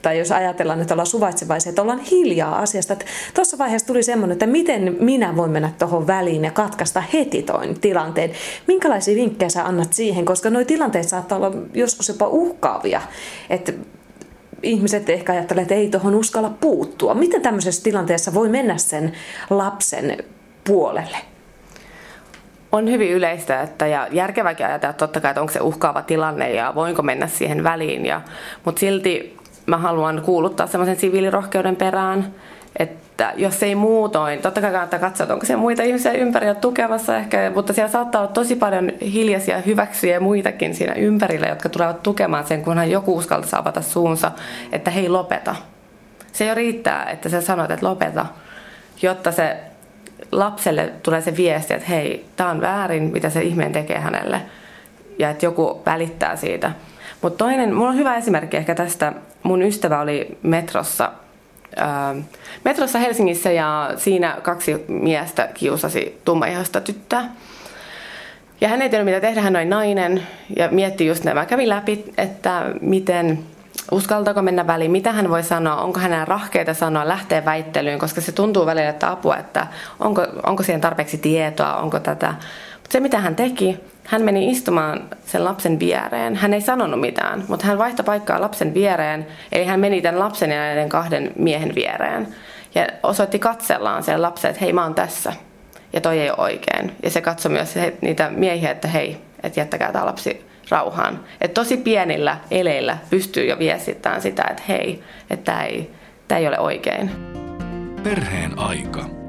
tai 0.01 0.20
jos 0.20 0.32
ajatellaan, 0.32 0.82
että 0.82 0.94
ollaan 0.94 1.08
suvaitsevaisia, 1.08 1.70
että 1.70 1.82
ollaan 1.82 2.00
hiljaa 2.00 2.60
asiasta. 2.60 2.96
Tuossa 3.34 3.58
vaiheessa 3.58 3.88
tuli 3.88 4.04
semmoinen, 4.04 4.34
että 4.34 4.48
miten 4.48 4.98
minä 5.00 5.36
voin 5.36 5.51
mennä 5.51 5.72
tuohon 5.80 6.08
väliin 6.08 6.44
ja 6.44 6.51
katkaista 6.51 7.04
heti 7.13 7.44
toin 7.44 7.80
tilanteen. 7.80 8.32
Minkälaisia 8.68 9.15
vinkkejä 9.15 9.50
sä 9.50 9.65
annat 9.65 9.94
siihen, 9.94 10.25
koska 10.25 10.50
nuo 10.50 10.63
tilanteet 10.63 11.10
saattaa 11.10 11.38
olla 11.38 11.51
joskus 11.75 12.08
jopa 12.08 12.27
uhkaavia. 12.27 13.01
Että 13.50 13.74
ihmiset 14.63 15.10
ehkä 15.10 15.32
ajattelee, 15.32 15.62
että 15.62 15.75
ei 15.75 15.89
tuohon 15.89 16.15
uskalla 16.15 16.50
puuttua. 16.50 17.13
Miten 17.13 17.41
tämmöisessä 17.41 17.84
tilanteessa 17.84 18.34
voi 18.34 18.50
mennä 18.50 18.77
sen 18.77 19.13
lapsen 19.50 20.17
puolelle? 20.63 21.17
On 22.72 22.91
hyvin 22.91 23.12
yleistä 23.12 23.62
että, 23.62 23.88
ja 23.88 24.08
järkeväkin 24.12 24.65
ajatella 24.65 24.94
totta 24.94 25.22
kai, 25.22 25.32
että 25.32 25.41
onko 25.41 25.53
se 25.53 25.62
uhkaava 25.62 26.01
tilanne 26.01 26.53
ja 26.53 26.72
voinko 26.75 27.01
mennä 27.01 27.27
siihen 27.27 27.63
väliin. 27.63 28.05
Ja, 28.05 28.22
mutta 28.65 28.79
silti 28.79 29.38
mä 29.65 29.77
haluan 29.77 30.22
kuuluttaa 30.25 30.67
semmoisen 30.67 31.00
siviilirohkeuden 31.00 31.75
perään, 31.75 32.34
että 32.79 33.34
jos 33.36 33.63
ei 33.63 33.75
muutoin, 33.75 34.41
totta 34.41 34.62
kai 34.62 34.72
kannattaa 34.72 35.00
katsoa, 35.00 35.24
että 35.24 35.34
onko 35.34 35.46
siellä 35.46 35.62
muita 35.62 35.84
ihmisiä 35.84 36.12
ympäri 36.12 36.48
tukemassa 36.62 37.17
ehkä, 37.17 37.51
mutta 37.55 37.74
siellä 37.74 37.91
saattaa 37.91 38.22
olla 38.22 38.32
tosi 38.32 38.55
paljon 38.55 38.91
hiljaisia 39.01 39.62
hyväksyjä 39.62 40.20
muitakin 40.20 40.75
siinä 40.75 40.94
ympärillä, 40.94 41.48
jotka 41.48 41.70
tulevat 41.70 42.03
tukemaan 42.03 42.48
sen, 42.48 42.63
kunhan 42.63 42.91
joku 42.91 43.17
uskaltaa 43.17 43.60
avata 43.60 43.82
suunsa, 43.82 44.32
että 44.72 44.91
hei 44.91 45.10
lopeta. 45.10 45.55
Se 46.32 46.46
jo 46.46 46.55
riittää, 46.55 47.10
että 47.10 47.29
sä 47.29 47.41
sanot, 47.41 47.72
että 47.72 47.86
lopeta, 47.86 48.25
jotta 49.01 49.32
se 49.32 49.58
lapselle 50.32 50.94
tulee 51.03 51.22
se 51.22 51.38
viesti, 51.38 51.74
että 51.74 51.88
hei, 51.88 52.25
tämä 52.36 52.50
on 52.50 52.62
väärin, 52.62 53.03
mitä 53.03 53.29
se 53.29 53.41
ihmeen 53.41 53.72
tekee 53.72 54.00
hänelle. 54.00 54.41
Ja 55.20 55.29
että 55.29 55.46
joku 55.46 55.82
välittää 55.86 56.36
siitä. 56.36 56.72
Mutta 57.22 57.38
toinen, 57.38 57.74
mulla 57.74 57.89
on 57.89 57.98
hyvä 57.98 58.15
esimerkki 58.15 58.58
ehkä 58.58 58.75
tästä. 58.75 59.13
Mun 59.44 59.62
ystävä 59.62 60.00
oli 60.00 60.38
metrossa 60.44 61.12
metrossa 62.63 63.00
Helsingissä 63.00 63.51
ja 63.51 63.91
siinä 63.98 64.38
kaksi 64.41 64.86
miestä 64.88 65.50
kiusasi 65.53 66.22
tummaihoista 66.25 66.81
tyttöä. 66.81 67.24
Ja 68.62 68.67
hän 68.67 68.81
ei 68.81 68.89
tiedä 68.89 69.03
mitä 69.03 69.19
tehdä, 69.19 69.41
hän 69.41 69.55
oli 69.55 69.65
nainen 69.65 70.27
ja 70.57 70.69
mietti 70.72 71.05
just 71.05 71.24
nämä. 71.24 71.45
Kävi 71.45 71.69
läpi, 71.69 72.13
että 72.17 72.63
miten 72.81 73.39
uskaltaako 73.91 74.41
mennä 74.41 74.67
väliin, 74.67 74.91
mitä 74.91 75.12
hän 75.12 75.29
voi 75.29 75.43
sanoa, 75.43 75.75
onko 75.75 76.00
hänellä 76.00 76.25
rahkeita 76.25 76.74
sanoa, 76.74 77.07
lähteä 77.07 77.45
väittelyyn, 77.45 78.00
koska 78.00 78.22
se 78.22 78.31
tuntuu 78.31 78.65
välillä, 78.65 78.89
että 78.89 79.12
apua, 79.12 79.38
että 79.38 79.67
onko, 80.00 80.27
onko 80.43 80.63
siihen 80.63 80.81
tarpeeksi 80.81 81.17
tietoa, 81.17 81.75
onko 81.75 82.00
tätä. 82.00 82.27
Mutta 82.74 82.91
se 82.91 83.00
mitä 83.00 83.19
hän 83.19 83.36
teki, 83.36 83.79
hän 84.05 84.21
meni 84.21 84.51
istumaan 84.51 85.09
sen 85.25 85.45
lapsen 85.45 85.79
viereen. 85.79 86.35
Hän 86.35 86.53
ei 86.53 86.62
sanonut 86.62 87.00
mitään, 87.00 87.43
mutta 87.47 87.65
hän 87.65 87.77
vaihtoi 87.77 88.05
paikkaa 88.05 88.41
lapsen 88.41 88.74
viereen. 88.74 89.27
Eli 89.51 89.65
hän 89.65 89.79
meni 89.79 90.01
tämän 90.01 90.19
lapsen 90.19 90.51
ja 90.51 90.57
näiden 90.57 90.89
kahden 90.89 91.31
miehen 91.35 91.75
viereen. 91.75 92.27
Ja 92.75 92.88
osoitti 93.03 93.39
katsellaan 93.39 94.03
sen 94.03 94.21
lapsen, 94.21 94.51
että 94.51 94.62
hei 94.62 94.74
mä 94.74 94.83
oon 94.83 94.95
tässä. 94.95 95.33
Ja 95.93 96.01
toi 96.01 96.19
ei 96.19 96.29
ole 96.29 96.39
oikein. 96.39 96.91
Ja 97.03 97.09
se 97.09 97.21
katsoi 97.21 97.51
myös 97.51 97.75
niitä 98.01 98.29
miehiä, 98.29 98.71
että 98.71 98.88
hei, 98.88 99.17
että 99.43 99.59
jättäkää 99.59 99.91
tämä 99.91 100.05
lapsi 100.05 100.45
rauhaan. 100.69 101.19
Että 101.41 101.62
tosi 101.62 101.77
pienillä 101.77 102.38
eleillä 102.51 102.97
pystyy 103.09 103.45
jo 103.45 103.59
viestittämään 103.59 104.21
sitä, 104.21 104.43
että 104.50 104.63
hei, 104.67 105.03
että 105.29 105.51
tämä 105.51 105.63
ei, 105.63 105.91
tämä 106.27 106.39
ei 106.39 106.47
ole 106.47 106.59
oikein. 106.59 107.12
Perheen 108.03 108.59
aika. 108.59 109.25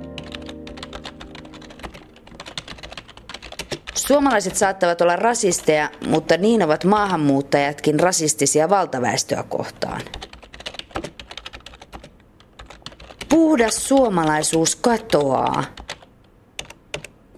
Suomalaiset 4.06 4.56
saattavat 4.56 5.00
olla 5.00 5.16
rasisteja, 5.16 5.90
mutta 6.08 6.36
niin 6.36 6.62
ovat 6.62 6.84
maahanmuuttajatkin 6.84 8.00
rasistisia 8.00 8.68
valtaväestöä 8.68 9.42
kohtaan. 9.48 10.00
Puhdas 13.28 13.88
suomalaisuus 13.88 14.76
katoaa. 14.76 15.64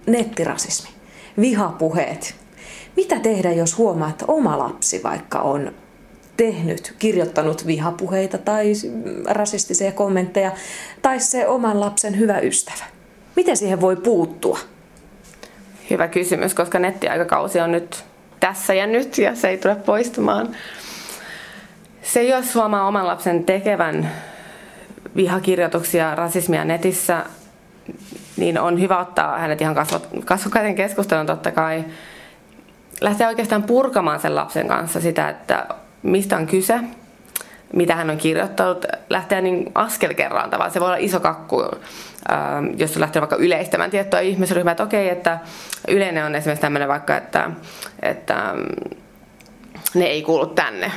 Nettirasismi, 0.07 0.91
vihapuheet. 1.41 2.35
Mitä 2.97 3.21
tehdä, 3.21 3.53
jos 3.53 3.79
huomaat, 3.79 4.11
että 4.11 4.25
oma 4.29 4.59
lapsi 4.59 5.03
vaikka 5.03 5.39
on 5.39 5.75
tehnyt, 6.37 6.95
kirjoittanut 6.99 7.67
vihapuheita 7.67 8.39
tai 8.39 8.73
rasistisia 9.27 9.93
kommentteja, 9.93 10.52
tai 11.02 11.21
se 11.21 11.47
oman 11.47 11.81
lapsen 11.81 12.19
hyvä 12.19 12.39
ystävä? 12.39 12.85
Miten 13.37 13.57
siihen 13.57 13.81
voi 13.81 13.97
puuttua? 13.97 14.59
Hyvä 15.91 16.09
kysymys, 16.09 16.55
koska 16.55 16.79
nettiaikakausi 16.79 17.61
on 17.61 17.73
nyt 17.73 18.05
tässä 18.41 18.75
ja 18.75 18.87
nyt 18.87 19.19
ja 19.19 19.35
se 19.35 19.49
ei 19.49 19.59
tule 19.59 19.75
poistumaan. 19.75 20.49
Se, 22.03 22.23
jos 22.23 22.55
huomaa 22.55 22.87
oman 22.87 23.07
lapsen 23.07 23.45
tekevän 23.45 24.11
vihakirjoituksia, 25.17 26.15
rasismia 26.15 26.65
netissä, 26.65 27.25
niin 28.37 28.61
on 28.61 28.81
hyvä 28.81 28.99
ottaa 28.99 29.39
hänet 29.39 29.61
ihan 29.61 29.77
kasvokkaisen 30.25 30.75
keskustelun 30.75 31.27
totta 31.27 31.51
kai. 31.51 31.85
Lähteä 33.01 33.29
oikeastaan 33.29 33.63
purkamaan 33.63 34.21
sen 34.21 34.35
lapsen 34.35 34.69
kanssa 34.69 35.01
sitä, 35.01 35.29
että 35.29 35.67
mistä 36.03 36.37
on 36.37 36.47
kyse, 36.47 36.81
mitä 37.73 37.95
hän 37.95 38.11
on 38.11 38.19
kirjoittanut, 38.19 38.87
lähteä 39.11 39.41
niin 39.41 39.73
askel 39.75 40.15
kerran 40.15 40.50
tavallaan. 40.50 40.71
Se 40.71 40.81
voi 40.81 40.87
olla 40.87 40.97
iso 41.00 41.21
kakku, 41.21 41.63
ähm, 41.63 42.67
jos 42.76 42.97
lähtee 42.97 43.23
vaikka 43.23 43.37
yleistämään 43.37 43.91
tiettyä 43.91 44.21
ihmisryhmää, 44.21 44.73
että 44.73 44.83
okei, 44.83 45.09
että 45.09 45.39
yleinen 45.89 46.25
on 46.25 46.35
esimerkiksi 46.35 46.63
tämmöinen 46.63 46.89
vaikka, 46.89 47.17
että, 47.17 47.50
että 48.02 48.35
ähm, 48.35 48.59
ne 49.95 50.04
ei 50.04 50.23
kuulu 50.23 50.47
tänne. 50.47 50.93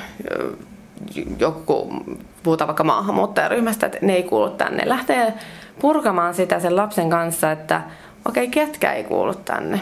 Joku, 1.39 2.03
puhutaan 2.43 2.67
vaikka 2.67 2.83
maahanmuuttajaryhmästä, 2.83 3.85
että 3.85 3.97
ne 4.01 4.13
ei 4.13 4.23
kuulu 4.23 4.49
tänne. 4.49 4.83
Lähtee 4.85 5.33
purkamaan 5.79 6.33
sitä 6.33 6.59
sen 6.59 6.75
lapsen 6.75 7.09
kanssa, 7.09 7.51
että 7.51 7.81
okei, 8.25 8.47
ketkä 8.47 8.93
ei 8.93 9.03
kuulu 9.03 9.33
tänne? 9.33 9.79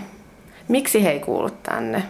Miksi 0.67 1.03
he 1.03 1.09
ei 1.09 1.19
kuulu 1.19 1.49
tänne? 1.49 2.03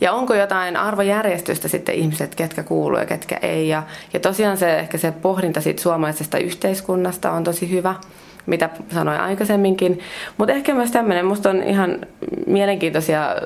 Ja 0.00 0.12
onko 0.12 0.34
jotain 0.34 0.76
arvojärjestystä 0.76 1.68
sitten 1.68 1.94
ihmiset, 1.94 2.34
ketkä 2.34 2.62
kuuluu 2.62 2.98
ja 2.98 3.06
ketkä 3.06 3.38
ei. 3.42 3.68
Ja, 3.68 3.82
ja 4.12 4.20
tosiaan 4.20 4.56
se 4.56 4.78
ehkä 4.78 4.98
se 4.98 5.12
pohdinta 5.12 5.60
siitä 5.60 5.82
suomalaisesta 5.82 6.38
yhteiskunnasta 6.38 7.30
on 7.30 7.44
tosi 7.44 7.70
hyvä 7.70 7.94
mitä 8.46 8.70
sanoin 8.94 9.20
aikaisemminkin. 9.20 10.00
Mutta 10.36 10.52
ehkä 10.52 10.74
myös 10.74 10.90
tämmöinen, 10.90 11.26
musta 11.26 11.50
on 11.50 11.62
ihan 11.62 11.98
mielenkiintoisia 12.46 13.36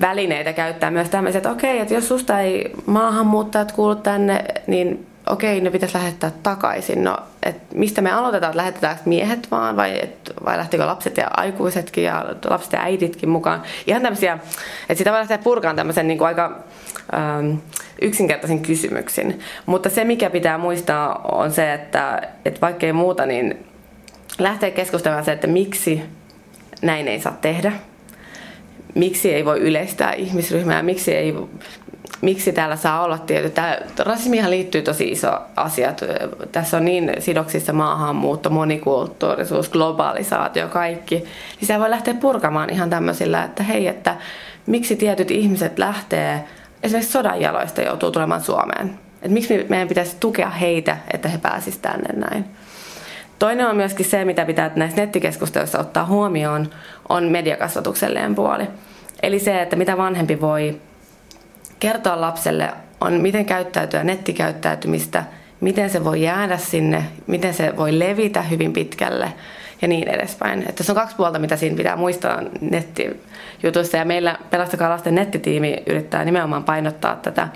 välineitä 0.00 0.52
käyttää 0.52 0.90
myös 0.90 1.08
tämmöiset, 1.08 1.38
että 1.38 1.50
okei, 1.50 1.78
että 1.78 1.94
jos 1.94 2.08
susta 2.08 2.40
ei 2.40 2.72
maahanmuuttajat 2.86 3.72
kuulu 3.72 3.94
tänne, 3.94 4.44
niin 4.66 5.06
okei, 5.30 5.60
ne 5.60 5.70
pitäisi 5.70 5.94
lähettää 5.94 6.30
takaisin. 6.42 7.04
No, 7.04 7.16
et 7.42 7.56
mistä 7.74 8.02
me 8.02 8.12
aloitetaan, 8.12 8.50
että 8.50 8.56
lähetetäänkö 8.56 9.02
miehet 9.04 9.50
vaan 9.50 9.76
vai, 9.76 10.00
et, 10.02 10.32
vai 10.44 10.58
lähtikö 10.58 10.86
lapset 10.86 11.16
ja 11.16 11.28
aikuisetkin 11.36 12.04
ja 12.04 12.24
lapset 12.50 12.72
ja 12.72 12.82
äiditkin 12.82 13.28
mukaan. 13.28 13.62
Ihan 13.86 14.02
tämmöisiä, 14.02 14.32
että 14.82 14.94
sitä 14.94 15.10
voi 15.10 15.18
lähteä 15.18 15.38
purkaan 15.38 15.76
tämmöisen 15.76 16.08
niin 16.08 16.18
kuin 16.18 16.28
aika 16.28 16.58
ähm, 17.14 17.54
yksinkertaisen 18.02 18.60
kysymyksin. 18.60 19.40
Mutta 19.66 19.90
se, 19.90 20.04
mikä 20.04 20.30
pitää 20.30 20.58
muistaa, 20.58 21.20
on 21.32 21.52
se, 21.52 21.74
että, 21.74 22.22
että 22.44 22.60
vaikkei 22.60 22.92
muuta, 22.92 23.26
niin 23.26 23.66
lähtee 24.38 24.70
keskustelemaan 24.70 25.24
se, 25.24 25.32
että 25.32 25.46
miksi 25.46 26.02
näin 26.82 27.08
ei 27.08 27.20
saa 27.20 27.36
tehdä. 27.40 27.72
Miksi 28.94 29.34
ei 29.34 29.44
voi 29.44 29.60
yleistää 29.60 30.12
ihmisryhmää, 30.12 30.82
miksi 30.82 31.14
ei 31.14 31.34
miksi 32.20 32.52
täällä 32.52 32.76
saa 32.76 33.02
olla 33.02 33.18
tietty. 33.18 33.50
Tämä, 33.50 33.78
rasismihan 33.98 34.50
liittyy 34.50 34.82
tosi 34.82 35.08
iso 35.08 35.30
asia. 35.56 35.94
Tässä 36.52 36.76
on 36.76 36.84
niin 36.84 37.12
sidoksissa 37.18 37.72
maahanmuutto, 37.72 38.50
monikulttuurisuus, 38.50 39.68
globalisaatio, 39.68 40.68
kaikki. 40.68 41.16
Niin 41.60 41.66
se 41.66 41.78
voi 41.78 41.90
lähteä 41.90 42.14
purkamaan 42.14 42.70
ihan 42.70 42.90
tämmöisillä, 42.90 43.44
että 43.44 43.62
hei, 43.62 43.86
että 43.86 44.16
miksi 44.66 44.96
tietyt 44.96 45.30
ihmiset 45.30 45.78
lähtee, 45.78 46.44
esimerkiksi 46.82 47.12
sodan 47.12 47.40
jaloista 47.40 47.82
joutuu 47.82 48.10
tulemaan 48.10 48.40
Suomeen. 48.40 48.98
Että 49.14 49.34
miksi 49.34 49.66
meidän 49.68 49.88
pitäisi 49.88 50.16
tukea 50.20 50.50
heitä, 50.50 50.96
että 51.12 51.28
he 51.28 51.38
pääsisivät 51.38 51.82
tänne 51.82 52.26
näin. 52.28 52.44
Toinen 53.38 53.66
on 53.66 53.76
myöskin 53.76 54.06
se, 54.06 54.24
mitä 54.24 54.44
pitää 54.44 54.70
näissä 54.76 55.00
nettikeskusteluissa 55.00 55.78
ottaa 55.78 56.06
huomioon, 56.06 56.70
on 57.08 57.24
mediakasvatuksellinen 57.24 58.34
puoli. 58.34 58.64
Eli 59.22 59.38
se, 59.38 59.62
että 59.62 59.76
mitä 59.76 59.96
vanhempi 59.96 60.40
voi 60.40 60.80
kertoa 61.80 62.20
lapselle 62.20 62.70
on, 63.00 63.12
miten 63.12 63.44
käyttäytyä 63.44 64.04
nettikäyttäytymistä, 64.04 65.24
miten 65.60 65.90
se 65.90 66.04
voi 66.04 66.22
jäädä 66.22 66.56
sinne, 66.56 67.04
miten 67.26 67.54
se 67.54 67.76
voi 67.76 67.98
levitä 67.98 68.42
hyvin 68.42 68.72
pitkälle 68.72 69.32
ja 69.82 69.88
niin 69.88 70.08
edespäin. 70.08 70.64
Että 70.68 70.82
se 70.82 70.92
on 70.92 70.96
kaksi 70.96 71.16
puolta, 71.16 71.38
mitä 71.38 71.56
siinä 71.56 71.76
pitää 71.76 71.96
muistaa 71.96 72.42
nettijutuissa. 72.60 73.96
Ja 73.96 74.04
meillä 74.04 74.38
Pelastakaa 74.50 74.90
lasten 74.90 75.14
nettitiimi 75.14 75.82
yrittää 75.86 76.24
nimenomaan 76.24 76.64
painottaa 76.64 77.16
tätä 77.16 77.48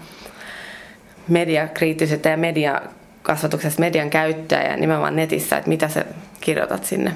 mediakriittisyyttä 1.28 2.28
ja 2.28 2.36
media 2.36 2.82
kasvatuksessa 3.22 3.80
median 3.80 4.10
käyttöä 4.10 4.62
ja 4.62 4.76
nimenomaan 4.76 5.16
netissä, 5.16 5.56
että 5.56 5.68
mitä 5.68 5.88
sä 5.88 6.04
kirjoitat 6.40 6.84
sinne. 6.84 7.12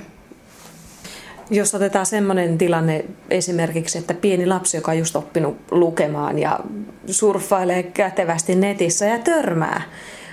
Jos 1.50 1.74
otetaan 1.74 2.06
sellainen 2.06 2.58
tilanne 2.58 3.04
esimerkiksi, 3.30 3.98
että 3.98 4.14
pieni 4.14 4.46
lapsi, 4.46 4.76
joka 4.76 4.90
on 4.90 4.98
just 4.98 5.16
oppinut 5.16 5.56
lukemaan 5.70 6.38
ja 6.38 6.60
surffailee 7.06 7.82
kätevästi 7.82 8.54
netissä 8.54 9.06
ja 9.06 9.18
törmää 9.18 9.82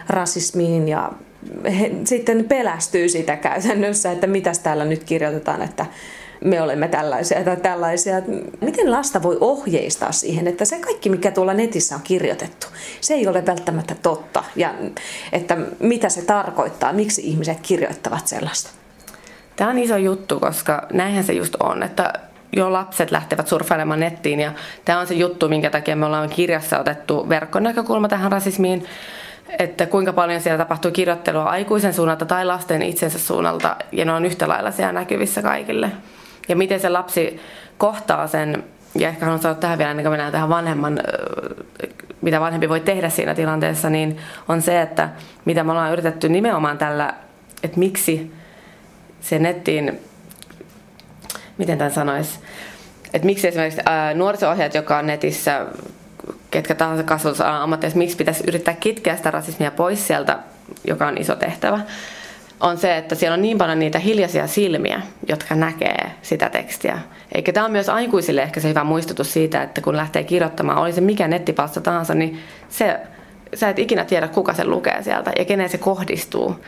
rasismiin 0.10 0.88
ja 0.88 1.12
he 1.80 1.92
sitten 2.04 2.46
pelästyy 2.46 3.10
sitä 3.10 3.36
käytännössä, 3.36 4.12
että 4.12 4.28
mitäs 4.28 4.60
täällä 4.60 4.86
nyt 4.86 5.04
kirjoitetaan, 5.04 5.62
että 5.62 5.86
me 6.44 6.62
olemme 6.62 6.88
tällaisia 6.88 7.44
tai 7.44 7.58
tällaisia. 7.58 8.22
Miten 8.62 8.92
lasta 8.92 9.24
voi 9.24 9.38
ohjeistaa 9.42 10.12
siihen, 10.12 10.48
että 10.48 10.66
se 10.66 10.80
kaikki, 10.80 11.10
mikä 11.10 11.32
tuolla 11.32 11.54
netissä 11.54 11.96
on 11.96 12.02
kirjoitettu, 12.02 12.68
se 13.02 13.14
ei 13.14 13.28
ole 13.28 13.46
välttämättä 13.46 13.96
totta. 14.02 14.44
Ja 14.56 14.74
että 15.32 15.58
mitä 15.80 16.10
se 16.10 16.22
tarkoittaa, 16.22 16.94
miksi 16.94 17.22
ihmiset 17.28 17.58
kirjoittavat 17.62 18.28
sellaista? 18.28 18.85
Tämä 19.56 19.70
on 19.70 19.78
iso 19.78 19.98
juttu, 19.98 20.40
koska 20.40 20.88
näinhän 20.94 21.24
se 21.24 21.34
just 21.34 21.56
on, 21.60 21.84
että 21.84 22.14
jo 22.56 22.74
lapset 22.74 23.12
lähtevät 23.12 23.48
surffailemaan 23.48 24.00
nettiin 24.00 24.40
ja 24.40 24.52
tämä 24.86 25.00
on 25.00 25.08
se 25.08 25.14
juttu, 25.14 25.50
minkä 25.50 25.70
takia 25.70 25.96
me 25.96 26.06
ollaan 26.06 26.30
kirjassa 26.30 26.80
otettu 26.80 27.30
verkkonäkökulma 27.30 28.08
tähän 28.08 28.32
rasismiin 28.32 28.86
että 29.60 29.86
kuinka 29.86 30.14
paljon 30.14 30.42
siellä 30.42 30.58
tapahtuu 30.58 30.92
kirjoittelua 30.92 31.44
aikuisen 31.44 31.94
suunnalta 31.94 32.26
tai 32.26 32.46
lasten 32.46 32.82
itsensä 32.82 33.20
suunnalta, 33.20 33.76
ja 33.92 34.06
ne 34.06 34.12
on 34.12 34.26
yhtä 34.26 34.48
lailla 34.48 34.72
siellä 34.72 34.92
näkyvissä 34.92 35.42
kaikille. 35.42 35.92
Ja 36.48 36.56
miten 36.56 36.80
se 36.80 36.90
lapsi 36.90 37.40
kohtaa 37.78 38.28
sen, 38.28 38.64
ja 38.96 39.08
ehkä 39.08 39.26
haluan 39.26 39.42
sanoa 39.42 39.56
tähän 39.56 39.78
vielä 39.78 39.92
ennen 39.92 40.04
kuin 40.04 40.12
mennään 40.12 40.32
tähän 40.32 40.50
vanhemman, 40.50 41.00
mitä 42.22 42.40
vanhempi 42.40 42.70
voi 42.70 42.80
tehdä 42.80 43.10
siinä 43.10 43.36
tilanteessa, 43.36 43.90
niin 43.90 44.18
on 44.48 44.62
se, 44.62 44.82
että 44.82 45.10
mitä 45.46 45.64
me 45.64 45.72
ollaan 45.72 45.94
yritetty 45.94 46.30
nimenomaan 46.30 46.78
tällä, 46.78 47.14
että 47.64 47.80
miksi 47.80 48.32
se 49.26 49.40
nettiin, 49.40 50.00
miten 51.58 51.78
tämän 51.78 51.94
sanoisi, 51.94 52.40
että 53.14 53.26
miksi 53.26 53.48
esimerkiksi 53.48 53.82
nuoriso-ohjaajat, 54.14 54.76
joka 54.76 54.98
on 54.98 55.08
netissä 55.08 55.66
ketkä 56.52 56.76
tahansa 56.76 57.04
kasvatusalan 57.04 57.62
ammatteissa, 57.62 57.98
miksi 57.98 58.18
pitäisi 58.18 58.44
yrittää 58.48 58.74
kitkeä 58.74 59.16
sitä 59.16 59.32
rasismia 59.32 59.72
pois 59.72 60.08
sieltä, 60.08 60.40
joka 60.88 61.08
on 61.08 61.18
iso 61.18 61.36
tehtävä, 61.36 61.80
on 62.60 62.78
se, 62.78 62.98
että 62.98 63.16
siellä 63.16 63.34
on 63.34 63.42
niin 63.42 63.58
paljon 63.58 63.80
niitä 63.80 64.00
hiljaisia 64.00 64.48
silmiä, 64.48 65.02
jotka 65.28 65.56
näkee 65.56 66.12
sitä 66.22 66.50
tekstiä. 66.50 67.00
Eikä 67.36 67.54
tämä 67.54 67.66
on 67.66 67.72
myös 67.72 67.90
aikuisille 67.90 68.42
ehkä 68.42 68.60
se 68.60 68.70
hyvä 68.70 68.84
muistutus 68.84 69.34
siitä, 69.34 69.64
että 69.64 69.82
kun 69.82 69.98
lähtee 69.98 70.24
kirjoittamaan, 70.24 70.78
oli 70.78 70.94
se 70.94 71.02
mikä 71.02 71.28
nettipalsta 71.28 71.82
tahansa, 71.82 72.16
niin 72.16 72.40
se, 72.70 73.00
sä 73.54 73.70
et 73.70 73.80
ikinä 73.80 74.06
tiedä, 74.06 74.28
kuka 74.28 74.54
sen 74.54 74.70
lukee 74.70 75.04
sieltä 75.04 75.32
ja 75.38 75.46
kenen 75.46 75.70
se 75.70 75.78
kohdistuu. 75.78 76.60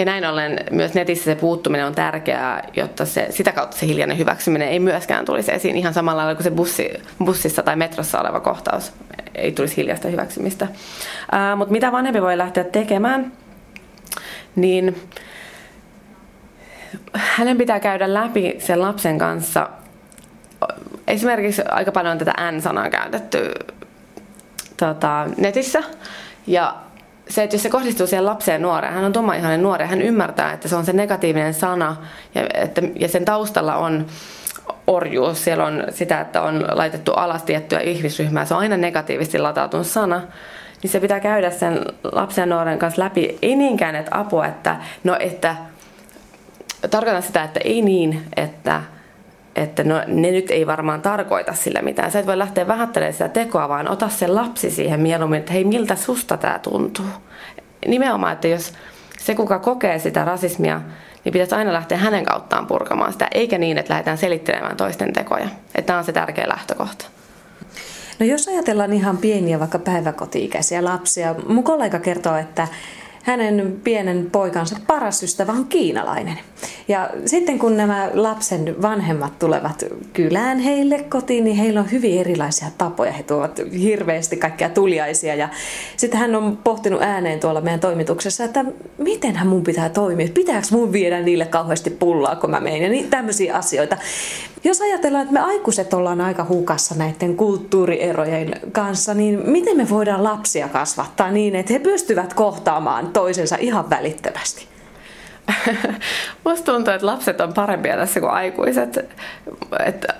Ja 0.00 0.06
näin 0.06 0.24
ollen 0.24 0.58
myös 0.70 0.94
netissä 0.94 1.24
se 1.24 1.34
puuttuminen 1.34 1.86
on 1.86 1.94
tärkeää, 1.94 2.68
jotta 2.76 3.04
se, 3.04 3.26
sitä 3.30 3.52
kautta 3.52 3.76
se 3.76 3.86
hiljainen 3.86 4.18
hyväksyminen 4.18 4.68
ei 4.68 4.78
myöskään 4.78 5.24
tulisi 5.24 5.52
esiin 5.52 5.76
ihan 5.76 5.94
samalla 5.94 6.22
lailla 6.22 6.34
kuin 6.34 6.44
se 6.44 6.50
bussi, 6.50 6.90
bussissa 7.24 7.62
tai 7.62 7.76
metrossa 7.76 8.20
oleva 8.20 8.40
kohtaus. 8.40 8.92
Ei 9.34 9.52
tulisi 9.52 9.76
hiljaista 9.76 10.08
hyväksymistä. 10.08 10.68
Ää, 11.32 11.56
mutta 11.56 11.72
mitä 11.72 11.92
vanhempi 11.92 12.22
voi 12.22 12.38
lähteä 12.38 12.64
tekemään, 12.64 13.32
niin 14.56 15.08
hänen 17.12 17.58
pitää 17.58 17.80
käydä 17.80 18.14
läpi 18.14 18.56
sen 18.58 18.82
lapsen 18.82 19.18
kanssa. 19.18 19.68
Esimerkiksi 21.06 21.62
aika 21.68 21.92
paljon 21.92 22.12
on 22.12 22.18
tätä 22.18 22.50
N-sanaa 22.52 22.90
käytetty 22.90 23.50
tota, 24.76 25.26
netissä. 25.36 25.82
Ja 26.46 26.76
se, 27.30 27.42
että 27.42 27.56
jos 27.56 27.62
se 27.62 27.70
kohdistuu 27.70 28.06
siihen 28.06 28.26
lapseen 28.26 28.62
nuoreen, 28.62 28.94
hän 28.94 29.04
on 29.04 29.12
tummaihainen 29.12 29.62
nuori, 29.62 29.86
hän 29.86 30.02
ymmärtää, 30.02 30.52
että 30.52 30.68
se 30.68 30.76
on 30.76 30.84
se 30.84 30.92
negatiivinen 30.92 31.54
sana 31.54 31.96
ja, 32.34 32.46
että, 32.54 32.82
ja 32.94 33.08
sen 33.08 33.24
taustalla 33.24 33.76
on 33.76 34.06
orjuus, 34.86 35.44
siellä 35.44 35.66
on 35.66 35.84
sitä, 35.90 36.20
että 36.20 36.42
on 36.42 36.64
laitettu 36.68 37.12
alas 37.12 37.42
tiettyä 37.42 37.80
ihmisryhmää, 37.80 38.44
se 38.44 38.54
on 38.54 38.60
aina 38.60 38.76
negatiivisesti 38.76 39.38
latautunut 39.38 39.86
sana, 39.86 40.22
niin 40.82 40.90
se 40.90 41.00
pitää 41.00 41.20
käydä 41.20 41.50
sen 41.50 41.84
lapsen 42.12 42.42
ja 42.42 42.46
nuoren 42.46 42.78
kanssa 42.78 43.02
läpi, 43.02 43.38
ei 43.42 43.56
niinkään, 43.56 43.94
että 43.94 44.18
apua, 44.18 44.46
että 44.46 44.76
no 45.04 45.16
että, 45.20 45.56
tarkoitan 46.90 47.22
sitä, 47.22 47.44
että 47.44 47.60
ei 47.64 47.82
niin, 47.82 48.22
että 48.36 48.82
että 49.56 49.84
no, 49.84 50.02
ne 50.06 50.30
nyt 50.30 50.50
ei 50.50 50.66
varmaan 50.66 51.02
tarkoita 51.02 51.54
sille 51.54 51.82
mitään. 51.82 52.10
Sä 52.10 52.18
et 52.18 52.26
voi 52.26 52.38
lähteä 52.38 52.68
vähättelemään 52.68 53.12
sitä 53.12 53.28
tekoa, 53.28 53.68
vaan 53.68 53.88
ota 53.88 54.08
se 54.08 54.26
lapsi 54.26 54.70
siihen 54.70 55.00
mieluummin, 55.00 55.38
että 55.40 55.52
hei, 55.52 55.64
miltä 55.64 55.96
susta 55.96 56.36
tämä 56.36 56.58
tuntuu. 56.58 57.06
Nimenomaan, 57.86 58.32
että 58.32 58.48
jos 58.48 58.72
se, 59.18 59.34
kuka 59.34 59.58
kokee 59.58 59.98
sitä 59.98 60.24
rasismia, 60.24 60.80
niin 61.24 61.32
pitäisi 61.32 61.54
aina 61.54 61.72
lähteä 61.72 61.98
hänen 61.98 62.24
kauttaan 62.24 62.66
purkamaan 62.66 63.12
sitä, 63.12 63.28
eikä 63.34 63.58
niin, 63.58 63.78
että 63.78 63.92
lähdetään 63.92 64.18
selittelemään 64.18 64.76
toisten 64.76 65.12
tekoja. 65.12 65.48
Että 65.74 65.82
tämä 65.82 65.98
on 65.98 66.04
se 66.04 66.12
tärkeä 66.12 66.48
lähtökohta. 66.48 67.04
No 68.18 68.26
jos 68.26 68.48
ajatellaan 68.48 68.92
ihan 68.92 69.18
pieniä 69.18 69.60
vaikka 69.60 69.78
päiväkoti-ikäisiä 69.78 70.84
lapsia, 70.84 71.34
mun 71.48 71.64
kollega 71.64 71.98
kertoo, 71.98 72.36
että 72.36 72.68
hänen 73.22 73.80
pienen 73.84 74.28
poikansa 74.32 74.76
paras 74.86 75.22
ystävä 75.22 75.52
on 75.52 75.66
kiinalainen. 75.66 76.38
Ja 76.88 77.10
sitten 77.26 77.58
kun 77.58 77.76
nämä 77.76 78.10
lapsen 78.14 78.82
vanhemmat 78.82 79.38
tulevat 79.38 79.84
kylään 80.12 80.58
heille 80.58 81.02
kotiin, 81.08 81.44
niin 81.44 81.56
heillä 81.56 81.80
on 81.80 81.90
hyvin 81.90 82.20
erilaisia 82.20 82.68
tapoja. 82.78 83.12
He 83.12 83.22
tuovat 83.22 83.60
hirveästi 83.80 84.36
kaikkia 84.36 84.68
tuliaisia. 84.68 85.34
Ja 85.34 85.48
sitten 85.96 86.20
hän 86.20 86.34
on 86.34 86.58
pohtinut 86.64 87.02
ääneen 87.02 87.40
tuolla 87.40 87.60
meidän 87.60 87.80
toimituksessa, 87.80 88.44
että 88.44 88.64
miten 88.98 89.40
mun 89.44 89.62
pitää 89.62 89.88
toimia. 89.88 90.28
Pitääkö 90.34 90.66
mun 90.70 90.92
viedä 90.92 91.20
niille 91.20 91.46
kauheasti 91.46 91.90
pullaa, 91.90 92.36
kun 92.36 92.50
mä 92.50 92.60
menen. 92.60 92.82
Ja 92.82 92.88
niin, 92.88 93.10
tämmöisiä 93.10 93.56
asioita. 93.56 93.96
Jos 94.64 94.80
ajatellaan, 94.80 95.22
että 95.22 95.34
me 95.34 95.40
aikuiset 95.40 95.94
ollaan 95.94 96.20
aika 96.20 96.46
hukassa 96.48 96.94
näiden 96.94 97.36
kulttuurierojen 97.36 98.60
kanssa, 98.72 99.14
niin 99.14 99.50
miten 99.50 99.76
me 99.76 99.90
voidaan 99.90 100.24
lapsia 100.24 100.68
kasvattaa 100.68 101.30
niin, 101.30 101.56
että 101.56 101.72
he 101.72 101.78
pystyvät 101.78 102.34
kohtaamaan 102.34 103.09
toisensa 103.10 103.56
ihan 103.60 103.90
välittömästi? 103.90 104.68
Musta 106.44 106.72
tuntuu, 106.72 106.94
että 106.94 107.06
lapset 107.06 107.40
on 107.40 107.54
parempia 107.54 107.96
tässä 107.96 108.20
kuin 108.20 108.32
aikuiset. 108.32 108.98
Että 109.86 110.14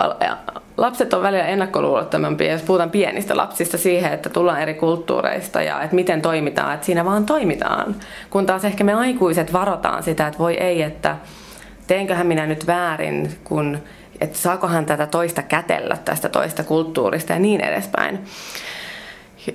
lapset 0.77 1.13
on 1.13 1.23
välillä 1.23 1.45
ennakkoluulottomampia, 1.45 2.51
jos 2.51 2.61
puhutaan 2.61 2.91
pienistä 2.91 3.37
lapsista 3.37 3.77
siihen, 3.77 4.13
että 4.13 4.29
tullaan 4.29 4.61
eri 4.61 4.73
kulttuureista 4.73 5.61
ja 5.61 5.81
että 5.81 5.95
miten 5.95 6.21
toimitaan, 6.21 6.73
että 6.73 6.85
siinä 6.85 7.05
vaan 7.05 7.25
toimitaan. 7.25 7.95
Kun 8.29 8.45
taas 8.45 8.65
ehkä 8.65 8.83
me 8.83 8.93
aikuiset 8.93 9.53
varotaan 9.53 10.03
sitä, 10.03 10.27
että 10.27 10.39
voi 10.39 10.53
ei, 10.53 10.81
että 10.81 11.17
teenköhän 11.87 12.27
minä 12.27 12.45
nyt 12.45 12.67
väärin, 12.67 13.31
kun 13.43 13.77
että 14.21 14.37
saakohan 14.37 14.85
tätä 14.85 15.07
toista 15.07 15.41
kätellä 15.41 15.97
tästä 16.05 16.29
toista 16.29 16.63
kulttuurista 16.63 17.33
ja 17.33 17.39
niin 17.39 17.61
edespäin. 17.61 18.19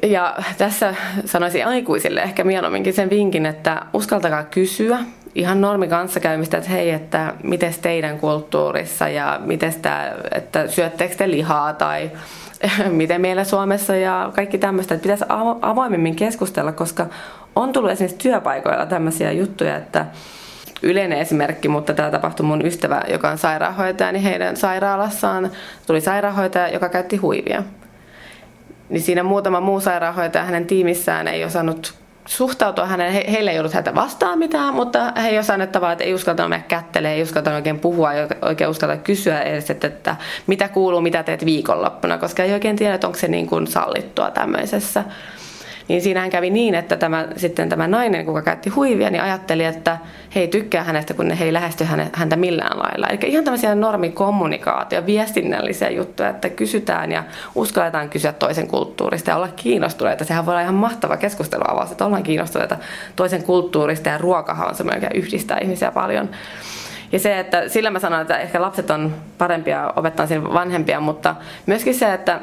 Ja 0.02 0.36
tässä 0.58 0.94
sanoisin 1.24 1.66
aikuisille 1.66 2.20
ehkä 2.20 2.44
mieluumminkin 2.44 2.92
sen 2.92 3.10
vinkin, 3.10 3.46
että 3.46 3.82
uskaltakaa 3.92 4.44
kysyä 4.44 4.98
ihan 5.34 5.60
normi 5.60 5.88
kanssakäymistä, 5.88 6.56
että 6.56 6.70
hei, 6.70 6.90
että 6.90 7.34
miten 7.42 7.74
teidän 7.82 8.18
kulttuurissa 8.18 9.08
ja 9.08 9.40
miten 9.44 9.74
tämä, 9.82 10.12
että 10.34 10.68
syöttekö 10.68 11.14
te 11.14 11.30
lihaa 11.30 11.72
tai 11.72 12.10
miten 12.90 13.20
meillä 13.20 13.44
Suomessa 13.44 13.96
ja 13.96 14.30
kaikki 14.34 14.58
tämmöistä, 14.58 14.94
että 14.94 15.02
pitäisi 15.02 15.24
avoimemmin 15.62 16.16
keskustella, 16.16 16.72
koska 16.72 17.06
on 17.56 17.72
tullut 17.72 17.90
esimerkiksi 17.90 18.18
työpaikoilla 18.18 18.86
tämmöisiä 18.86 19.32
juttuja, 19.32 19.76
että 19.76 20.06
yleinen 20.82 21.18
esimerkki, 21.18 21.68
mutta 21.68 21.94
tämä 21.94 22.10
tapahtui 22.10 22.46
mun 22.46 22.66
ystävä, 22.66 23.02
joka 23.08 23.30
on 23.30 23.38
sairaanhoitaja, 23.38 24.12
niin 24.12 24.22
heidän 24.22 24.56
sairaalassaan 24.56 25.50
tuli 25.86 26.00
sairaanhoitaja, 26.00 26.68
joka 26.68 26.88
käytti 26.88 27.16
huivia. 27.16 27.62
Niin 28.88 29.02
siinä 29.02 29.22
muutama 29.22 29.60
muu 29.60 29.80
sairaanhoitaja 29.80 30.44
hänen 30.44 30.66
tiimissään 30.66 31.28
ei 31.28 31.44
osannut 31.44 31.94
suhtautua. 32.26 32.86
Hänen, 32.86 33.12
he, 33.12 33.24
heille 33.30 33.50
ei 33.50 33.58
ollut 33.58 33.72
häntä 33.72 33.94
vastaan 33.94 34.38
mitään, 34.38 34.74
mutta 34.74 35.12
he 35.22 35.28
ei 35.28 35.38
tavallaan, 35.72 35.92
että 35.92 36.04
ei 36.04 36.14
uskaltanut 36.14 36.50
mennä 36.50 36.66
kättelemään, 36.68 37.16
ei 37.16 37.22
uskaltanut 37.22 37.56
oikein 37.56 37.80
puhua, 37.80 38.12
ei 38.12 38.26
oikein 38.42 38.70
uskalta 38.70 38.96
kysyä 38.96 39.42
edes, 39.42 39.70
että, 39.70 39.86
että 39.86 40.16
mitä 40.46 40.68
kuuluu, 40.68 41.00
mitä 41.00 41.22
teet 41.22 41.44
viikonloppuna, 41.44 42.18
koska 42.18 42.42
ei 42.42 42.52
oikein 42.52 42.76
tiedä, 42.76 42.94
että 42.94 43.06
onko 43.06 43.18
se 43.18 43.28
niin 43.28 43.46
kuin 43.46 43.66
sallittua 43.66 44.30
tämmöisessä 44.30 45.04
niin 45.88 46.02
siinähän 46.02 46.30
kävi 46.30 46.50
niin, 46.50 46.74
että 46.74 46.96
tämä, 46.96 47.28
sitten 47.36 47.68
tämä 47.68 47.88
nainen, 47.88 48.26
kuka 48.26 48.42
käytti 48.42 48.70
huivia, 48.70 49.10
niin 49.10 49.22
ajatteli, 49.22 49.64
että 49.64 49.98
he 50.34 50.40
ei 50.40 50.48
tykkää 50.48 50.84
hänestä, 50.84 51.14
kun 51.14 51.30
he 51.30 51.44
ei 51.44 51.52
lähesty 51.52 51.84
häntä 52.12 52.36
millään 52.36 52.78
lailla. 52.78 53.06
Eli 53.06 53.18
ihan 53.22 53.44
tämmöisiä 53.44 53.74
normikommunikaatio, 53.74 55.06
viestinnällisiä 55.06 55.90
juttuja, 55.90 56.28
että 56.28 56.48
kysytään 56.48 57.12
ja 57.12 57.24
uskalletaan 57.54 58.10
kysyä 58.10 58.32
toisen 58.32 58.66
kulttuurista 58.66 59.30
ja 59.30 59.36
olla 59.36 59.48
kiinnostuneita. 59.56 60.24
Sehän 60.24 60.46
voi 60.46 60.52
olla 60.52 60.62
ihan 60.62 60.74
mahtava 60.74 61.16
keskusteluavaus, 61.16 61.90
että 61.90 62.04
ollaan 62.04 62.22
kiinnostuneita 62.22 62.76
toisen 63.16 63.42
kulttuurista 63.42 64.08
ja 64.08 64.18
ruokahan 64.18 64.68
on 64.68 64.74
semmoinen, 64.74 65.02
joka 65.02 65.14
yhdistää 65.14 65.58
ihmisiä 65.58 65.90
paljon. 65.90 66.30
Ja 67.12 67.18
se, 67.18 67.38
että 67.38 67.68
sillä 67.68 67.90
mä 67.90 67.98
sanon, 67.98 68.20
että 68.20 68.38
ehkä 68.38 68.62
lapset 68.62 68.90
on 68.90 69.14
parempia 69.38 69.92
opettaa 69.96 70.26
vanhempia, 70.54 71.00
mutta 71.00 71.34
myöskin 71.66 71.94
se, 71.94 72.14
että 72.14 72.40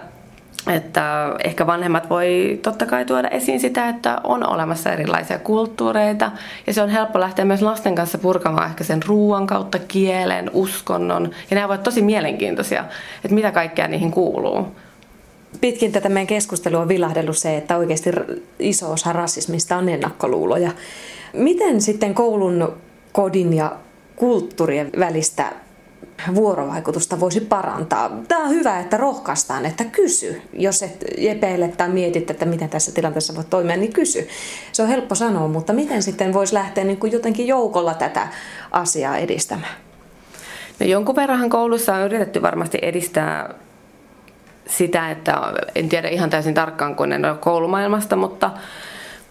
että 0.71 1.35
ehkä 1.43 1.67
vanhemmat 1.67 2.09
voi 2.09 2.59
totta 2.61 2.85
kai 2.85 3.05
tuoda 3.05 3.29
esiin 3.29 3.59
sitä, 3.59 3.89
että 3.89 4.21
on 4.23 4.49
olemassa 4.49 4.91
erilaisia 4.91 5.39
kulttuureita 5.39 6.31
ja 6.67 6.73
se 6.73 6.81
on 6.81 6.89
helppo 6.89 7.19
lähteä 7.19 7.45
myös 7.45 7.61
lasten 7.61 7.95
kanssa 7.95 8.17
purkamaan 8.17 8.69
ehkä 8.69 8.83
sen 8.83 9.03
ruoan 9.03 9.47
kautta, 9.47 9.79
kielen, 9.79 10.51
uskonnon 10.53 11.31
ja 11.49 11.55
nämä 11.55 11.65
ovat 11.65 11.83
tosi 11.83 12.01
mielenkiintoisia, 12.01 12.85
että 13.23 13.35
mitä 13.35 13.51
kaikkea 13.51 13.87
niihin 13.87 14.11
kuuluu. 14.11 14.67
Pitkin 15.61 15.91
tätä 15.91 16.09
meidän 16.09 16.27
keskustelua 16.27 16.81
on 16.81 16.87
vilahdellut 16.87 17.37
se, 17.37 17.57
että 17.57 17.77
oikeasti 17.77 18.09
iso 18.59 18.91
osa 18.91 19.13
rasismista 19.13 19.77
on 19.77 19.89
ennakkoluuloja. 19.89 20.71
Miten 21.33 21.81
sitten 21.81 22.13
koulun, 22.13 22.73
kodin 23.11 23.53
ja 23.53 23.75
kulttuurien 24.15 24.89
välistä 24.99 25.51
vuorovaikutusta 26.35 27.19
voisi 27.19 27.41
parantaa. 27.41 28.11
Tämä 28.27 28.43
on 28.43 28.49
hyvä, 28.49 28.79
että 28.79 28.97
rohkaistaan, 28.97 29.65
että 29.65 29.83
kysy. 29.83 30.41
Jos 30.53 30.83
et 30.83 31.05
epeile 31.17 31.67
tai 31.67 31.89
mietit, 31.89 32.29
että 32.29 32.45
miten 32.45 32.69
tässä 32.69 32.91
tilanteessa 32.91 33.35
voi 33.35 33.43
toimia, 33.49 33.77
niin 33.77 33.93
kysy. 33.93 34.27
Se 34.71 34.81
on 34.81 34.87
helppo 34.87 35.15
sanoa, 35.15 35.47
mutta 35.47 35.73
miten 35.73 36.03
sitten 36.03 36.33
voisi 36.33 36.53
lähteä 36.53 36.83
niin 36.83 36.97
kuin 36.97 37.11
jotenkin 37.11 37.47
joukolla 37.47 37.93
tätä 37.93 38.27
asiaa 38.71 39.17
edistämään? 39.17 39.75
No 40.79 40.85
jonkun 40.85 41.15
verran 41.15 41.49
koulussa 41.49 41.95
on 41.95 42.05
yritetty 42.05 42.41
varmasti 42.41 42.79
edistää 42.81 43.53
sitä, 44.67 45.11
että 45.11 45.41
en 45.75 45.89
tiedä 45.89 46.07
ihan 46.07 46.29
täysin 46.29 46.53
tarkkaan, 46.53 46.95
kun 46.95 47.13
en 47.13 47.25
ole 47.25 47.37
koulumaailmasta, 47.37 48.15
mutta 48.15 48.51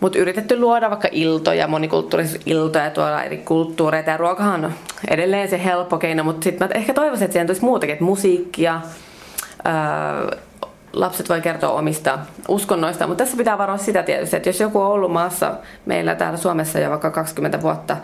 mutta 0.03 0.19
yritetty 0.19 0.61
luoda 0.61 0.91
vaikka 0.91 1.09
iltoja, 1.13 1.69
monikulttuurisiltoja, 1.69 2.91
tuolla 2.91 3.23
eri 3.23 3.39
kulttuureita 3.39 4.11
ja 4.11 4.17
ruokahan 4.17 4.65
on 4.65 4.73
edelleen 5.11 5.49
se 5.49 5.65
helppo 5.65 5.99
keino, 5.99 6.25
mutta 6.25 6.45
sitten 6.45 6.69
mä 6.69 6.75
ehkä 6.75 6.95
toivoisin, 6.95 7.25
että 7.25 7.33
siihen 7.33 7.47
tulisi 7.47 7.65
muutakin, 7.65 7.93
että 7.93 8.05
musiikkia, 8.05 8.81
ää, 9.65 10.23
lapset 10.93 11.29
voi 11.29 11.41
kertoa 11.41 11.71
omista 11.71 12.19
uskonnoista, 12.49 13.07
mutta 13.07 13.25
tässä 13.25 13.37
pitää 13.37 13.59
varoa 13.59 13.79
sitä 13.79 14.03
tietysti, 14.03 14.37
että 14.37 14.49
jos 14.49 14.61
joku 14.61 14.81
on 14.81 14.87
ollut 14.87 15.13
maassa 15.13 15.55
meillä 15.87 16.15
täällä 16.15 16.39
Suomessa 16.39 16.79
jo 16.79 16.91
vaikka 16.91 17.11
20 17.11 17.63
vuotta, 17.63 17.97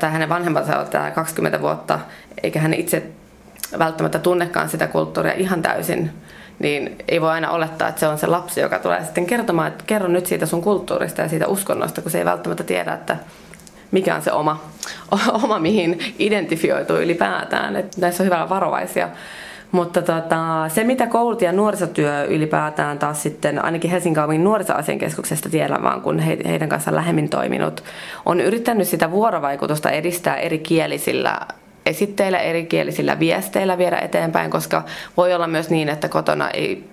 tai 0.00 0.10
hänen 0.10 0.28
vanhempansa 0.28 0.78
on 0.78 0.86
täällä 0.86 1.10
20 1.10 1.60
vuotta, 1.60 1.98
eikä 2.42 2.60
hän 2.60 2.74
itse 2.74 3.02
välttämättä 3.78 4.18
tunnekaan 4.18 4.68
sitä 4.68 4.86
kulttuuria 4.86 5.32
ihan 5.32 5.62
täysin, 5.62 6.10
niin 6.58 6.96
ei 7.08 7.20
voi 7.20 7.30
aina 7.30 7.50
olettaa, 7.50 7.88
että 7.88 8.00
se 8.00 8.08
on 8.08 8.18
se 8.18 8.26
lapsi, 8.26 8.60
joka 8.60 8.78
tulee 8.78 9.04
sitten 9.04 9.26
kertomaan, 9.26 9.68
että 9.68 9.84
kerro 9.86 10.08
nyt 10.08 10.26
siitä 10.26 10.46
sun 10.46 10.62
kulttuurista 10.62 11.22
ja 11.22 11.28
siitä 11.28 11.46
uskonnosta, 11.46 12.02
kun 12.02 12.10
se 12.10 12.18
ei 12.18 12.24
välttämättä 12.24 12.64
tiedä, 12.64 12.94
että 12.94 13.16
mikä 13.90 14.14
on 14.14 14.22
se 14.22 14.32
oma, 14.32 14.64
oma 15.44 15.58
mihin 15.58 16.14
identifioituu 16.18 16.96
ylipäätään. 16.96 17.76
Että 17.76 18.00
näissä 18.00 18.22
on 18.22 18.24
hyvä 18.24 18.48
varovaisia. 18.48 19.08
Mutta 19.72 20.02
tota, 20.02 20.68
se, 20.68 20.84
mitä 20.84 21.06
koulut 21.06 21.42
ja 21.42 21.52
nuorisotyö 21.52 22.24
ylipäätään 22.24 22.98
taas 22.98 23.22
sitten, 23.22 23.64
ainakin 23.64 23.90
Helsingin 23.90 24.14
kaupungin 24.14 24.44
nuorisoasiankeskuksesta 24.44 25.50
tiedän 25.50 25.82
vaan, 25.82 26.02
kun 26.02 26.18
he, 26.18 26.38
heidän 26.46 26.68
kanssaan 26.68 26.96
lähemmin 26.96 27.28
toiminut, 27.28 27.84
on 28.26 28.40
yrittänyt 28.40 28.88
sitä 28.88 29.10
vuorovaikutusta 29.10 29.90
edistää 29.90 30.36
eri 30.36 30.58
kielisillä 30.58 31.40
esitteillä, 31.88 32.38
erikielisillä 32.38 33.18
viesteillä 33.18 33.78
viedä 33.78 33.98
eteenpäin, 33.98 34.50
koska 34.50 34.84
voi 35.16 35.34
olla 35.34 35.46
myös 35.46 35.70
niin, 35.70 35.88
että 35.88 36.08
kotona 36.08 36.50
ei 36.50 36.84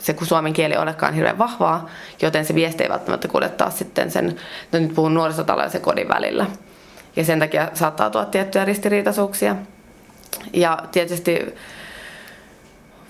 se 0.00 0.14
kun 0.14 0.26
suomen 0.26 0.52
kieli 0.52 0.76
olekaan 0.76 1.14
hirveän 1.14 1.38
vahvaa, 1.38 1.88
joten 2.22 2.44
se 2.44 2.54
viesti 2.54 2.82
ei 2.82 2.88
välttämättä 2.88 3.28
kuljettaa 3.28 3.70
sitten 3.70 4.10
sen, 4.10 4.36
no 4.72 4.78
nyt 4.78 4.94
puhun 4.94 5.14
nuorisotalon 5.14 5.64
ja 5.64 5.70
se 5.70 5.78
kodin 5.78 6.08
välillä. 6.08 6.46
Ja 7.16 7.24
sen 7.24 7.38
takia 7.38 7.68
saattaa 7.74 8.10
tulla 8.10 8.24
tiettyjä 8.24 8.64
ristiriitaisuuksia. 8.64 9.56
Ja 10.52 10.78
tietysti 10.92 11.54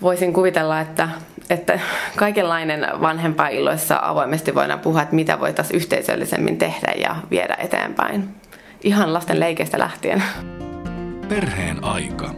voisin 0.03 0.33
kuvitella, 0.33 0.81
että, 0.81 1.09
että 1.51 1.81
kaikenlainen 2.17 2.87
vanhempainilloissa 3.01 3.99
avoimesti 4.03 4.55
voidaan 4.55 4.81
puhua, 4.81 5.03
että 5.03 5.15
mitä 5.15 5.41
voitaisiin 5.41 5.77
yhteisöllisemmin 5.77 6.59
tehdä 6.59 6.93
ja 6.97 7.17
viedä 7.31 7.57
eteenpäin. 7.59 8.29
Ihan 8.83 9.13
lasten 9.13 9.41
leikeistä 9.41 9.79
lähtien. 9.79 10.23
Perheen 11.31 11.85
aika. 11.85 12.35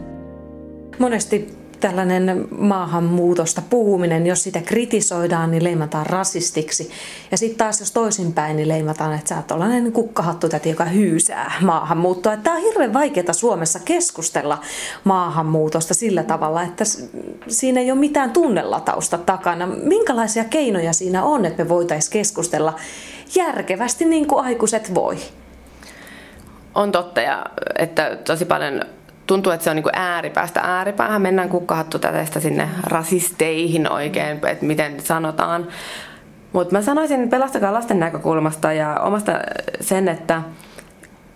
Monesti 0.99 1.57
tällainen 1.79 2.47
maahanmuutosta 2.57 3.61
puhuminen, 3.69 4.27
jos 4.27 4.43
sitä 4.43 4.61
kritisoidaan, 4.61 5.51
niin 5.51 5.63
leimataan 5.63 6.05
rasistiksi. 6.05 6.89
Ja 7.31 7.37
sitten 7.37 7.57
taas 7.57 7.79
jos 7.79 7.91
toisinpäin, 7.91 8.55
niin 8.55 8.67
leimataan, 8.67 9.13
että 9.13 9.29
sä 9.29 9.35
oot 9.35 9.47
tällainen 9.47 9.93
täti, 10.49 10.69
joka 10.69 10.85
hyysää 10.85 11.51
maahanmuuttoa. 11.61 12.37
Tämä 12.37 12.55
on 12.55 12.61
hirveän 12.61 12.93
vaikeaa 12.93 13.33
Suomessa 13.33 13.79
keskustella 13.79 14.59
maahanmuutosta 15.03 15.93
sillä 15.93 16.23
tavalla, 16.23 16.63
että 16.63 16.83
siinä 17.47 17.81
ei 17.81 17.91
ole 17.91 17.99
mitään 17.99 18.31
tunnelatausta 18.31 19.17
takana. 19.17 19.67
Minkälaisia 19.67 20.43
keinoja 20.43 20.93
siinä 20.93 21.23
on, 21.23 21.45
että 21.45 21.63
me 21.63 21.69
voitaisiin 21.69 22.13
keskustella 22.13 22.75
järkevästi 23.35 24.05
niin 24.05 24.27
kuin 24.27 24.45
aikuiset 24.45 24.95
voi? 24.95 25.17
On 26.75 26.91
totta, 26.91 27.21
ja 27.21 27.45
että 27.77 28.17
tosi 28.25 28.45
paljon 28.45 28.81
tuntuu, 29.27 29.51
että 29.51 29.63
se 29.63 29.69
on 29.69 29.75
niin 29.75 29.85
ääripäästä 29.93 30.59
ääripäähän. 30.63 31.21
Mennään 31.21 31.49
kukkahattu 31.49 31.99
tästä 31.99 32.39
sinne 32.39 32.69
rasisteihin 32.83 33.91
oikein, 33.91 34.39
että 34.47 34.65
miten 34.65 34.99
sanotaan. 34.99 35.67
Mutta 36.53 36.75
mä 36.75 36.81
sanoisin 36.81 37.29
pelastakaa 37.29 37.73
lasten 37.73 37.99
näkökulmasta 37.99 38.73
ja 38.73 38.99
omasta 38.99 39.31
sen, 39.81 40.07
että, 40.07 40.41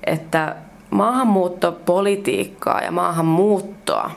että 0.04 0.56
maahanmuuttopolitiikkaa 0.90 2.82
ja 2.82 2.92
maahanmuuttoa, 2.92 4.12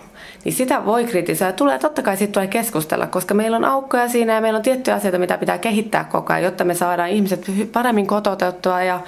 niin 0.44 0.52
sitä 0.52 0.84
voi 0.86 1.04
kritisoida. 1.04 1.52
Tulee 1.52 1.78
totta 1.78 2.02
kai 2.02 2.16
siitä 2.16 2.32
tulee 2.32 2.46
keskustella, 2.46 3.06
koska 3.06 3.34
meillä 3.34 3.56
on 3.56 3.64
aukkoja 3.64 4.08
siinä 4.08 4.34
ja 4.34 4.40
meillä 4.40 4.56
on 4.56 4.62
tiettyjä 4.62 4.94
asioita, 4.94 5.18
mitä 5.18 5.38
pitää 5.38 5.58
kehittää 5.58 6.04
koko 6.04 6.32
ajan, 6.32 6.44
jotta 6.44 6.64
me 6.64 6.74
saadaan 6.74 7.08
ihmiset 7.08 7.46
paremmin 7.72 8.06
kotoutettua 8.06 8.82
ja 8.82 9.00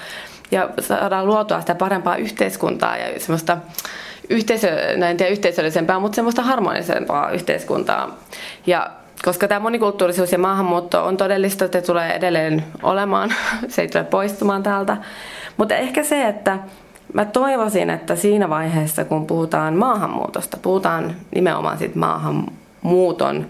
ja 0.53 0.71
saadaan 0.81 1.27
luotua 1.27 1.61
sitä 1.61 1.75
parempaa 1.75 2.17
yhteiskuntaa 2.17 2.97
ja 2.97 3.21
semmoista 3.21 3.59
yhteisö, 4.31 4.97
näin 4.97 5.17
tiedä 5.17 5.33
yhteisöllisempää, 5.33 5.99
mutta 5.99 6.17
semmoista 6.17 6.43
harmonisempaa 6.43 7.31
yhteiskuntaa. 7.31 8.17
Ja 8.67 8.91
koska 9.25 9.49
tämä 9.49 9.61
monikulttuurisuus 9.61 10.33
ja 10.33 10.39
maahanmuutto 10.39 11.05
on 11.05 11.17
todellista, 11.17 11.65
että 11.65 11.83
tulee 11.83 12.13
edelleen 12.13 12.65
olemaan, 12.83 13.35
se 13.69 13.83
ei 13.83 13.89
tule 13.89 14.05
poistumaan 14.05 14.63
täältä. 14.63 14.97
Mutta 15.57 15.75
ehkä 15.75 16.03
se, 16.03 16.29
että 16.29 16.59
mä 17.13 17.25
toivoisin, 17.25 17.91
että 17.91 18.17
siinä 18.17 18.49
vaiheessa, 18.49 19.05
kun 19.05 19.27
puhutaan 19.27 19.75
maahanmuutosta, 19.75 20.57
puhutaan 20.63 21.17
nimenomaan 21.35 21.79
siitä 21.79 21.99
maahanmuuton 21.99 23.47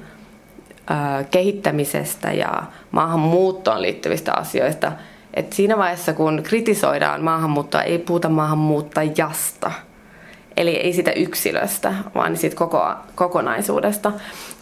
kehittämisestä 1.30 2.32
ja 2.32 2.62
maahanmuuttoon 2.90 3.82
liittyvistä 3.82 4.32
asioista– 4.32 4.92
et 5.34 5.52
siinä 5.52 5.78
vaiheessa, 5.78 6.12
kun 6.12 6.40
kritisoidaan 6.42 7.22
maahanmuuttoa, 7.22 7.82
ei 7.82 7.98
puhuta 7.98 8.28
maahanmuuttajasta. 8.28 9.70
Eli 10.56 10.70
ei 10.70 10.92
sitä 10.92 11.12
yksilöstä, 11.12 11.94
vaan 12.14 12.36
siitä 12.36 12.56
koko, 12.56 12.94
kokonaisuudesta. 13.14 14.12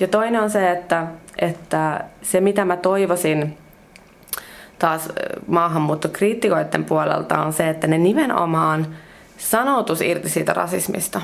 Ja 0.01 0.09
toinen 0.09 0.43
on 0.43 0.51
se, 0.51 0.71
että, 0.71 1.07
että 1.39 2.05
se 2.23 2.41
mitä 2.41 2.65
mä 2.65 2.77
toivoisin 2.77 3.59
taas 4.79 5.09
maahanmuuttokriitikoiden 5.47 6.85
puolelta 6.85 7.43
on 7.43 7.53
se, 7.53 7.69
että 7.69 7.87
ne 7.87 7.99
nimenomaan 7.99 8.87
sanoutus 9.39 10.01
irti 10.01 10.29
siitä 10.29 10.53
rasismista. 10.53 11.21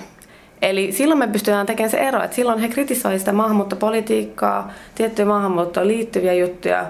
Eli 0.63 0.93
silloin 0.93 1.19
me 1.19 1.29
pystytään 1.29 1.67
tekemään 1.67 1.91
se 1.91 1.99
ero, 1.99 2.23
että 2.23 2.37
silloin 2.37 2.59
he 2.59 2.69
kritisoivat 2.69 3.19
sitä 3.19 3.33
maahanmuuttopolitiikkaa, 3.33 4.73
tiettyjä 4.95 5.27
maahanmuuttoon 5.27 5.89
liittyviä 5.89 6.33
juttuja, 6.33 6.87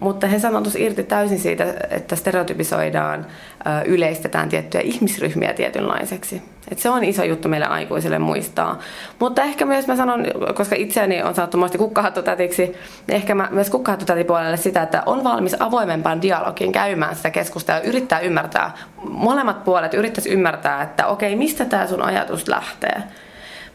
mutta 0.00 0.26
he 0.26 0.38
sanotus 0.38 0.76
irti 0.76 1.02
täysin 1.02 1.38
siitä, 1.38 1.64
että 1.90 2.16
stereotypisoidaan, 2.16 3.26
yleistetään 3.84 4.48
tiettyjä 4.48 4.82
ihmisryhmiä 4.82 5.54
tietynlaiseksi. 5.54 6.42
Et 6.70 6.78
se 6.78 6.90
on 6.90 7.04
iso 7.04 7.24
juttu 7.24 7.48
meille 7.48 7.66
aikuisille 7.66 8.18
muistaa. 8.18 8.78
Mutta 9.18 9.42
ehkä 9.42 9.64
myös 9.64 9.86
mä 9.86 9.96
sanon, 9.96 10.26
koska 10.54 10.76
itseäni 10.76 11.22
on 11.22 11.34
sanottu 11.34 11.58
muista 11.58 11.78
kukkahattotätiksi, 11.78 12.62
niin 13.06 13.16
ehkä 13.16 13.34
mä 13.34 13.48
myös 13.50 13.70
kukkahattotätipuolelle 13.70 14.56
sitä, 14.56 14.82
että 14.82 15.02
on 15.06 15.24
valmis 15.24 15.56
avoimempaan 15.60 16.22
dialogiin 16.22 16.72
käymään 16.72 17.16
sitä 17.16 17.30
keskustelua, 17.30 17.80
yrittää 17.80 18.20
ymmärtää, 18.20 18.70
molemmat 19.04 19.64
puolet 19.64 19.94
yrittäisi 19.94 20.30
ymmärtää, 20.30 20.82
että 20.82 21.06
okei, 21.06 21.36
mistä 21.36 21.64
tämä 21.64 21.86
sun 21.86 22.02
ajatus 22.02 22.48
lähtee. 22.48 23.02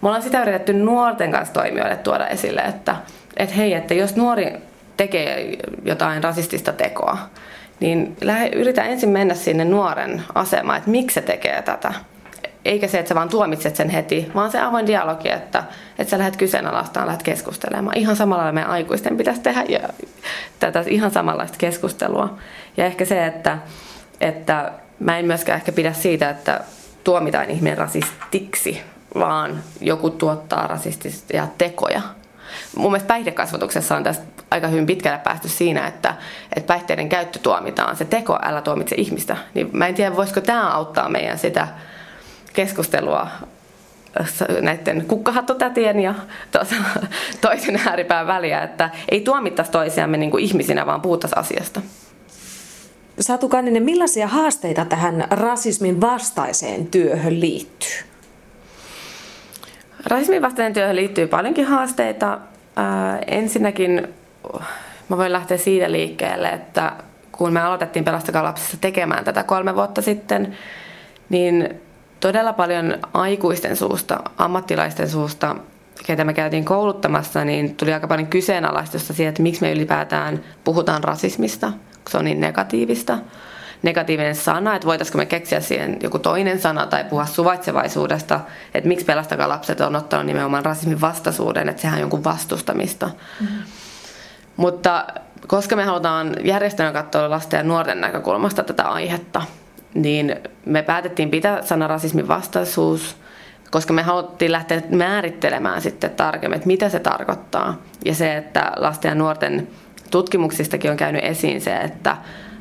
Me 0.02 0.08
ollaan 0.08 0.24
sitä 0.24 0.42
yritetty 0.42 0.74
nuorten 0.74 1.32
kanssa 1.32 1.54
toimijoille 1.54 1.96
tuoda 1.96 2.28
esille, 2.28 2.62
että, 2.62 2.96
että 3.38 3.56
hei, 3.56 3.74
että 3.74 3.94
jos 3.94 4.16
nuori 4.16 4.54
tekee 4.98 5.58
jotain 5.84 6.24
rasistista 6.24 6.74
tekoa, 6.74 7.18
niin 7.80 8.18
yritä 8.54 8.84
ensin 8.84 9.10
mennä 9.10 9.34
sinne 9.36 9.66
nuoren 9.66 10.24
asemaan, 10.36 10.78
että 10.78 10.90
miksi 10.90 11.14
se 11.14 11.22
tekee 11.22 11.62
tätä. 11.62 11.94
Eikä 12.66 12.88
se, 12.88 13.00
että 13.00 13.10
sä 13.10 13.16
vaan 13.16 13.30
tuomitset 13.30 13.76
sen 13.76 13.90
heti, 13.90 14.32
vaan 14.36 14.52
se 14.52 14.60
avoin 14.60 14.88
dialogi, 14.88 15.30
että, 15.30 15.64
että 16.00 16.12
sä 16.12 16.18
lähdet 16.18 16.38
kyseenalaistamaan, 16.38 17.08
lähdet 17.08 17.24
keskustelemaan. 17.24 17.98
Ihan 17.98 18.16
samalla 18.16 18.52
meidän 18.52 18.72
aikuisten 18.72 19.18
pitäisi 19.18 19.42
tehdä 19.42 19.64
ja 19.70 19.80
tätä 20.60 20.84
ihan 20.88 21.12
samanlaista 21.12 21.58
keskustelua. 21.58 22.38
Ja 22.78 22.86
ehkä 22.86 23.06
se, 23.06 23.26
että, 23.26 23.58
että 24.22 24.72
mä 25.00 25.18
en 25.18 25.26
myöskään 25.26 25.58
ehkä 25.58 25.72
pidä 25.72 25.94
siitä, 25.94 26.30
että 26.30 26.62
tuomitaan 27.04 27.50
ihminen 27.50 27.78
rasistiksi, 27.78 28.82
vaan 29.16 29.64
joku 29.82 30.10
tuottaa 30.10 30.68
rasistisia 30.68 31.48
tekoja 31.58 32.02
Mun 32.76 32.92
mielestä 32.92 33.08
päihdekasvatuksessa 33.08 33.96
on 33.96 34.04
tästä 34.04 34.24
aika 34.52 34.68
hyvin 34.68 34.86
pitkälle 34.86 35.20
päästy 35.20 35.50
siinä, 35.50 35.88
että, 35.88 36.16
että 36.56 36.68
päihteiden 36.68 37.10
käyttö 37.10 37.40
tuomitaan. 37.40 37.96
Se 37.96 38.06
teko, 38.06 38.40
älä 38.42 38.62
tuomitse 38.62 38.96
ihmistä. 38.98 39.38
Niin 39.54 39.70
mä 39.74 39.88
en 39.88 39.96
tiedä, 39.96 40.16
voisiko 40.16 40.42
tämä 40.42 40.72
auttaa 40.72 41.10
meidän 41.10 41.38
sitä 41.38 41.68
keskustelua 42.54 43.28
näiden 44.62 45.06
kukkahattotätien 45.08 46.00
ja 46.00 46.14
tuota, 46.52 46.76
toisen 47.42 47.80
ääripään 47.88 48.28
väliä, 48.28 48.64
että 48.64 48.90
ei 49.12 49.22
tuomittaisi 49.22 49.72
toisiamme 49.72 50.18
niin 50.18 50.32
kuin 50.32 50.44
ihmisinä, 50.44 50.86
vaan 50.86 51.02
puhuttaisiin 51.02 51.40
asiasta. 51.40 51.82
Satu 53.20 53.50
Kanninen, 53.50 53.84
millaisia 53.84 54.28
haasteita 54.28 54.86
tähän 54.86 55.28
rasismin 55.30 56.02
vastaiseen 56.02 56.88
työhön 56.88 57.40
liittyy? 57.40 58.15
Rasismin 60.06 60.42
vastaiseen 60.42 60.74
työhön 60.74 60.96
liittyy 60.96 61.28
paljonkin 61.28 61.66
haasteita. 61.66 62.40
Ää, 62.76 63.20
ensinnäkin 63.28 64.08
mä 65.10 65.18
voin 65.18 65.32
lähteä 65.32 65.58
siitä 65.58 65.92
liikkeelle, 65.92 66.50
että 66.50 66.92
kun 67.32 67.54
me 67.54 67.62
aloitettiin 67.62 68.06
Pelastakaa 68.06 68.44
lapsissa 68.44 68.78
tekemään 68.82 69.24
tätä 69.24 69.44
kolme 69.44 69.76
vuotta 69.76 70.02
sitten, 70.02 70.58
niin 71.30 71.70
todella 72.20 72.54
paljon 72.54 72.98
aikuisten 73.14 73.76
suusta, 73.76 74.20
ammattilaisten 74.38 75.10
suusta, 75.10 75.56
ketä 76.06 76.24
me 76.24 76.34
käytiin 76.34 76.66
kouluttamassa, 76.66 77.46
niin 77.46 77.76
tuli 77.76 77.94
aika 77.94 78.08
paljon 78.08 78.28
kyseenalaistusta 78.28 79.14
siitä, 79.14 79.30
että 79.30 79.44
miksi 79.44 79.62
me 79.62 79.72
ylipäätään 79.72 80.44
puhutaan 80.64 81.04
rasismista, 81.04 81.68
kun 81.70 82.12
se 82.12 82.18
on 82.18 82.26
niin 82.26 82.42
negatiivista. 82.42 83.18
Negatiivinen 83.84 84.36
sana, 84.36 84.76
että 84.76 84.88
voitaisiko 84.88 85.18
me 85.18 85.26
keksiä 85.26 85.60
siihen 85.60 85.98
joku 86.02 86.20
toinen 86.20 86.62
sana 86.62 86.86
tai 86.86 87.04
puhua 87.04 87.26
suvaitsevaisuudesta, 87.26 88.40
että 88.74 88.88
miksi 88.88 89.06
pelastakaa 89.06 89.50
lapset 89.50 89.82
on 89.82 89.96
ottanut 89.96 90.26
nimenomaan 90.26 90.66
rasismin 90.66 91.02
vastaisuuden, 91.02 91.70
että 91.70 91.82
sehän 91.82 91.96
on 91.96 92.02
jonkun 92.02 92.24
vastustamista. 92.24 93.06
Mm-hmm. 93.06 93.64
Mutta 94.58 95.06
koska 95.48 95.76
me 95.76 95.84
halutaan 95.84 96.36
järjestelmän 96.44 96.94
katsoa 96.94 97.30
lasten 97.30 97.58
ja 97.58 97.64
nuorten 97.64 98.02
näkökulmasta 98.02 98.64
tätä 98.64 98.84
aihetta, 98.84 99.42
niin 99.94 100.36
me 100.66 100.82
päätettiin 100.82 101.32
pitää 101.32 101.62
sana 101.62 101.88
rasismin 101.88 102.28
vastaisuus, 102.28 103.16
koska 103.72 103.94
me 103.94 104.02
haluttiin 104.02 104.52
lähteä 104.52 104.82
määrittelemään 104.90 105.82
sitten 105.82 106.12
tarkemmin, 106.12 106.56
että 106.56 106.68
mitä 106.68 106.90
se 106.90 107.00
tarkoittaa. 107.00 107.82
Ja 108.06 108.16
se, 108.16 108.38
että 108.38 108.72
lasten 108.76 109.10
ja 109.10 109.16
nuorten 109.16 109.68
tutkimuksistakin 110.12 110.92
on 110.92 110.98
käynyt 110.98 111.24
esiin 111.24 111.62
se, 111.62 111.78
että 111.78 112.18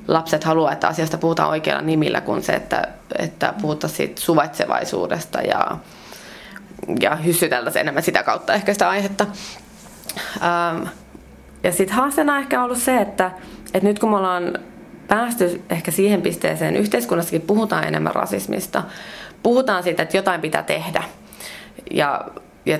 lapset 0.08 0.44
haluaa, 0.44 0.72
että 0.72 0.88
asiasta 0.88 1.18
puhutaan 1.18 1.48
oikealla 1.50 1.82
nimillä, 1.82 2.20
kuin 2.20 2.42
se, 2.42 2.52
että, 2.52 2.88
että 3.18 3.54
puhutaan 3.62 3.92
siitä 3.92 4.20
suvaitsevaisuudesta 4.20 5.40
ja, 5.40 5.76
ja 7.00 7.16
hyssyteltäisiin 7.16 7.80
enemmän 7.80 8.02
sitä 8.02 8.22
kautta 8.22 8.54
ehkä 8.54 8.72
sitä 8.72 8.88
aihetta. 8.88 9.26
Ähm, 10.42 10.86
ja 11.62 11.72
sitten 11.72 11.96
haasteena 11.96 12.32
on 12.34 12.40
ehkä 12.40 12.64
ollut 12.64 12.78
se, 12.78 13.00
että, 13.00 13.30
että 13.74 13.88
nyt 13.88 13.98
kun 13.98 14.10
me 14.10 14.16
ollaan 14.16 14.58
päästy 15.08 15.62
ehkä 15.70 15.90
siihen 15.90 16.22
pisteeseen, 16.22 16.76
yhteiskunnassakin 16.76 17.42
puhutaan 17.42 17.84
enemmän 17.84 18.14
rasismista, 18.14 18.82
puhutaan 19.42 19.82
siitä, 19.82 20.02
että 20.02 20.16
jotain 20.16 20.40
pitää 20.40 20.62
tehdä 20.62 21.02
ja, 21.90 22.24
ja 22.66 22.78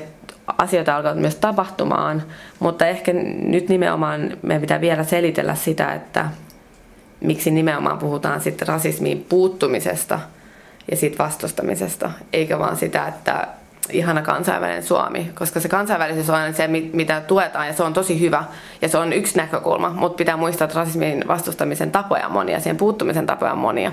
asioita 0.58 0.96
alkaa 0.96 1.14
myös 1.14 1.36
tapahtumaan, 1.36 2.22
mutta 2.58 2.86
ehkä 2.86 3.12
nyt 3.42 3.68
nimenomaan 3.68 4.36
meidän 4.42 4.60
pitää 4.60 4.80
vielä 4.80 5.04
selitellä 5.04 5.54
sitä, 5.54 5.94
että 5.94 6.28
miksi 7.24 7.50
nimenomaan 7.50 7.98
puhutaan 7.98 8.40
sitten 8.40 8.68
rasismiin 8.68 9.26
puuttumisesta 9.28 10.20
ja 10.90 10.96
siitä 10.96 11.18
vastustamisesta, 11.18 12.10
eikä 12.32 12.58
vaan 12.58 12.76
sitä, 12.76 13.06
että 13.06 13.46
ihana 13.90 14.22
kansainvälinen 14.22 14.82
Suomi, 14.82 15.30
koska 15.34 15.60
se 15.60 15.68
kansainvälisyys 15.68 16.30
on 16.30 16.36
aina 16.36 16.56
se, 16.56 16.68
mitä 16.92 17.20
tuetaan 17.20 17.66
ja 17.66 17.72
se 17.72 17.82
on 17.82 17.92
tosi 17.92 18.20
hyvä 18.20 18.44
ja 18.82 18.88
se 18.88 18.98
on 18.98 19.12
yksi 19.12 19.36
näkökulma, 19.36 19.90
mutta 19.90 20.16
pitää 20.16 20.36
muistaa, 20.36 20.64
että 20.64 20.78
rasismin 20.78 21.24
vastustamisen 21.28 21.90
tapoja 21.90 22.26
on 22.26 22.32
monia, 22.32 22.60
siihen 22.60 22.76
puuttumisen 22.76 23.26
tapoja 23.26 23.52
on 23.52 23.58
monia. 23.58 23.92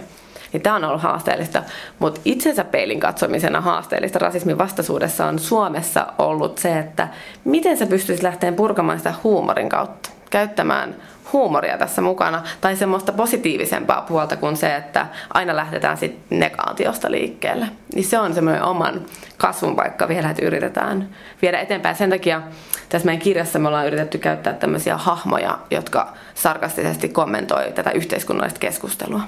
Niin 0.53 0.63
tämä 0.63 0.75
on 0.75 0.83
ollut 0.83 1.01
haasteellista, 1.01 1.63
mutta 1.99 2.21
itsensä 2.25 2.63
peilin 2.63 2.99
katsomisena 2.99 3.61
haasteellista 3.61 4.19
rasismin 4.19 4.57
vastaisuudessa 4.57 5.25
on 5.25 5.39
Suomessa 5.39 6.07
ollut 6.17 6.57
se, 6.57 6.79
että 6.79 7.07
miten 7.45 7.77
sä 7.77 7.85
pystyisit 7.85 8.23
lähteä 8.23 8.51
purkamaan 8.51 8.97
sitä 8.97 9.13
huumorin 9.23 9.69
kautta, 9.69 10.09
käyttämään 10.31 10.95
huumoria 11.33 11.77
tässä 11.77 12.01
mukana 12.01 12.43
tai 12.61 12.75
semmoista 12.75 13.11
positiivisempaa 13.11 14.01
puolta 14.01 14.35
kuin 14.35 14.57
se, 14.57 14.75
että 14.75 15.07
aina 15.33 15.55
lähdetään 15.55 15.97
sitten 15.97 16.39
negaatiosta 16.39 17.11
liikkeelle. 17.11 17.67
Niin 17.95 18.05
se 18.05 18.19
on 18.19 18.33
semmoinen 18.33 18.63
oman 18.63 19.01
kasvun 19.37 19.75
paikka 19.75 20.07
vielä, 20.07 20.29
että 20.29 20.45
yritetään 20.45 21.09
viedä 21.41 21.59
eteenpäin. 21.59 21.95
Sen 21.95 22.09
takia 22.09 22.41
tässä 22.89 23.05
meidän 23.05 23.21
kirjassa 23.21 23.59
me 23.59 23.67
ollaan 23.67 23.87
yritetty 23.87 24.17
käyttää 24.17 24.53
tämmöisiä 24.53 24.97
hahmoja, 24.97 25.59
jotka 25.71 26.13
sarkastisesti 26.33 27.09
kommentoi 27.09 27.71
tätä 27.71 27.91
yhteiskunnallista 27.91 28.59
keskustelua. 28.59 29.21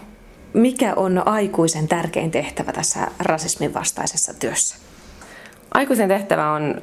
Mikä 0.54 0.94
on 0.96 1.28
aikuisen 1.28 1.88
tärkein 1.88 2.32
tehtävä 2.32 2.72
tässä 2.72 3.08
rasismin 3.20 3.74
vastaisessa 3.74 4.34
työssä? 4.34 4.76
Aikuisen 5.74 6.08
tehtävä 6.08 6.52
on 6.52 6.82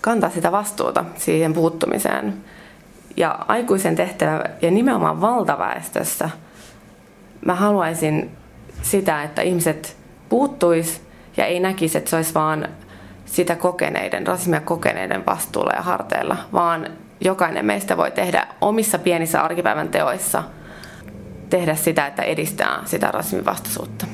kantaa 0.00 0.30
sitä 0.30 0.52
vastuuta 0.52 1.04
siihen 1.16 1.52
puuttumiseen 1.52 2.44
ja 3.16 3.38
aikuisen 3.48 3.96
tehtävä 3.96 4.44
ja 4.62 4.70
nimenomaan 4.70 5.20
valtaväestössä 5.20 6.30
mä 7.46 7.54
haluaisin 7.54 8.30
sitä, 8.82 9.22
että 9.22 9.42
ihmiset 9.42 9.96
puuttuis 10.28 11.02
ja 11.36 11.46
ei 11.46 11.60
näkisi, 11.60 11.98
että 11.98 12.10
se 12.10 12.16
olisi 12.16 12.34
vaan 12.34 12.68
sitä 13.24 13.56
kokeneiden, 13.56 14.26
rasismia 14.26 14.60
kokeneiden 14.60 15.26
vastuulla 15.26 15.72
ja 15.76 15.82
harteilla, 15.82 16.36
vaan 16.52 16.86
jokainen 17.20 17.66
meistä 17.66 17.96
voi 17.96 18.10
tehdä 18.10 18.46
omissa 18.60 18.98
pienissä 18.98 19.42
arkipäivän 19.42 19.88
teoissa 19.88 20.42
tehdä 21.50 21.74
sitä, 21.74 22.06
että 22.06 22.22
edistää 22.22 22.82
sitä 22.84 23.10
rasismin 23.10 23.44
vastaisuutta. 23.44 24.06